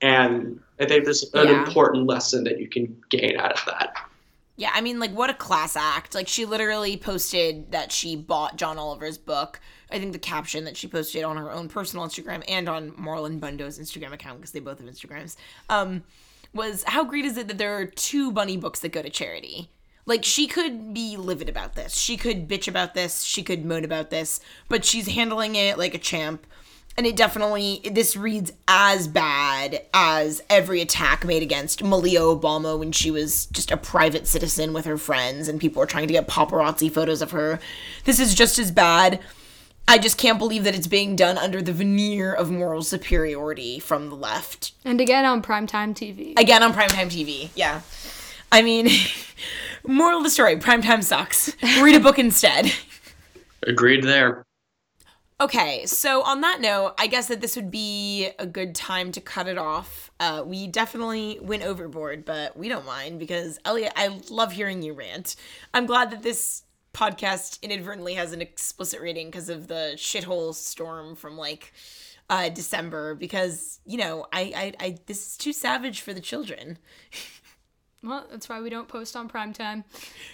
[0.00, 1.64] and I think there's an yeah.
[1.64, 3.94] important lesson that you can gain out of that.
[4.60, 6.14] Yeah, I mean, like, what a class act.
[6.14, 9.58] Like, she literally posted that she bought John Oliver's book.
[9.90, 13.40] I think the caption that she posted on her own personal Instagram and on Marlon
[13.40, 15.36] Bundo's Instagram account, because they both have Instagrams,
[15.70, 16.04] um,
[16.52, 19.70] was how great is it that there are two bunny books that go to charity?
[20.04, 21.96] Like she could be livid about this.
[21.96, 23.22] She could bitch about this.
[23.22, 26.46] She could moan about this, but she's handling it like a champ.
[27.00, 32.92] And it definitely this reads as bad as every attack made against Malia Obama when
[32.92, 36.28] she was just a private citizen with her friends and people were trying to get
[36.28, 37.58] paparazzi photos of her.
[38.04, 39.18] This is just as bad
[39.88, 44.10] I just can't believe that it's being done under the veneer of moral superiority from
[44.10, 44.72] the left.
[44.84, 46.38] And again on primetime TV.
[46.38, 47.80] Again on primetime TV, yeah.
[48.52, 48.90] I mean,
[49.86, 51.56] moral of the story primetime sucks.
[51.80, 52.70] Read a book instead.
[53.62, 54.44] Agreed there.
[55.40, 59.22] Okay, so on that note, I guess that this would be a good time to
[59.22, 60.10] cut it off.
[60.20, 64.92] Uh, we definitely went overboard, but we don't mind because Elliott, I love hearing you
[64.92, 65.36] rant.
[65.72, 71.16] I'm glad that this podcast inadvertently has an explicit rating because of the shithole storm
[71.16, 71.72] from like
[72.28, 76.78] uh December because you know I I, I this is too savage for the children.
[78.02, 79.84] well, that's why we don't post on prime time.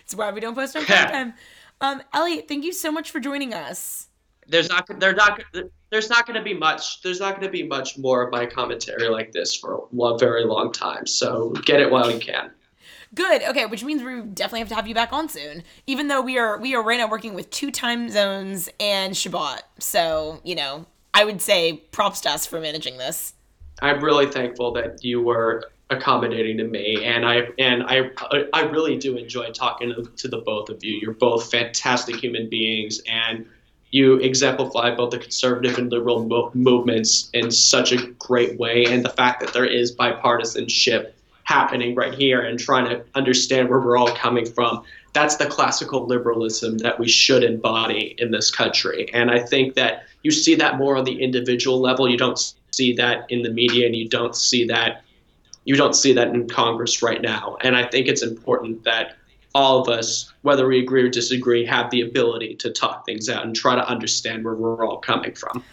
[0.03, 1.35] It's why we don't post on prime time.
[1.79, 4.09] Um, Elliott, thank you so much for joining us.
[4.49, 5.42] There's not there's not
[5.90, 8.47] there's not going to be much there's not going to be much more of my
[8.47, 11.07] commentary like this for a very long time.
[11.07, 12.51] So get it while you can.
[13.14, 13.42] Good.
[13.42, 15.62] Okay, which means we definitely have to have you back on soon.
[15.86, 19.61] Even though we are we are right now working with two time zones and Shabbat.
[19.78, 23.34] So, you know, I would say props to us for managing this.
[23.80, 28.11] I'm really thankful that you were accommodating to me and I and I
[28.53, 30.99] I really do enjoy talking to the both of you.
[31.01, 33.47] You're both fantastic human beings and
[33.97, 39.03] you exemplify both the conservative and liberal mo- movements in such a great way and
[39.03, 41.12] the fact that there is bipartisanship
[41.44, 44.82] happening right here and trying to understand where we're all coming from.
[45.14, 49.09] That's the classical liberalism that we should embody in this country.
[49.14, 52.07] And I think that you see that more on the individual level.
[52.07, 55.05] You don't see that in the media and you don't see that
[55.64, 57.57] you don't see that in Congress right now.
[57.62, 59.16] And I think it's important that
[59.57, 63.43] all of us, whether we agree or disagree, have the ability to talk things out
[63.43, 65.65] and try to understand where we're all coming from.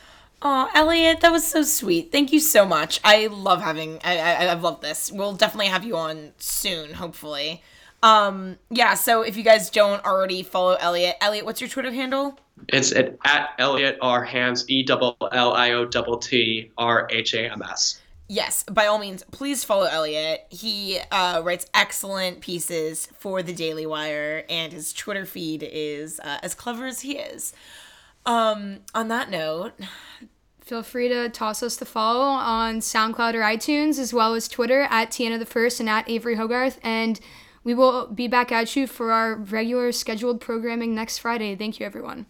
[0.41, 2.09] Oh, Elliott, that was so sweet.
[2.09, 3.01] Thank you so much.
[3.03, 3.99] I love having.
[4.05, 5.11] I, I I've loved this.
[5.11, 7.61] We'll definitely have you on soon, hopefully.
[8.01, 8.93] Um, yeah.
[8.93, 12.39] So if you guys don't already follow Elliott, Elliott, what's your Twitter handle?
[12.69, 17.33] It's at, at Elliott R Hams E double L I O double T R H
[17.33, 18.01] A M S.
[18.29, 20.45] Yes, by all means, please follow Elliott.
[20.49, 26.39] He uh, writes excellent pieces for the Daily Wire, and his Twitter feed is uh,
[26.41, 27.53] as clever as he is.
[28.25, 29.73] Um, on that note,
[30.61, 34.87] feel free to toss us the follow on SoundCloud or iTunes, as well as Twitter
[34.89, 36.79] at Tiana the First and at Avery Hogarth.
[36.81, 37.19] And
[37.65, 41.55] we will be back at you for our regular scheduled programming next Friday.
[41.55, 42.25] Thank you, everyone.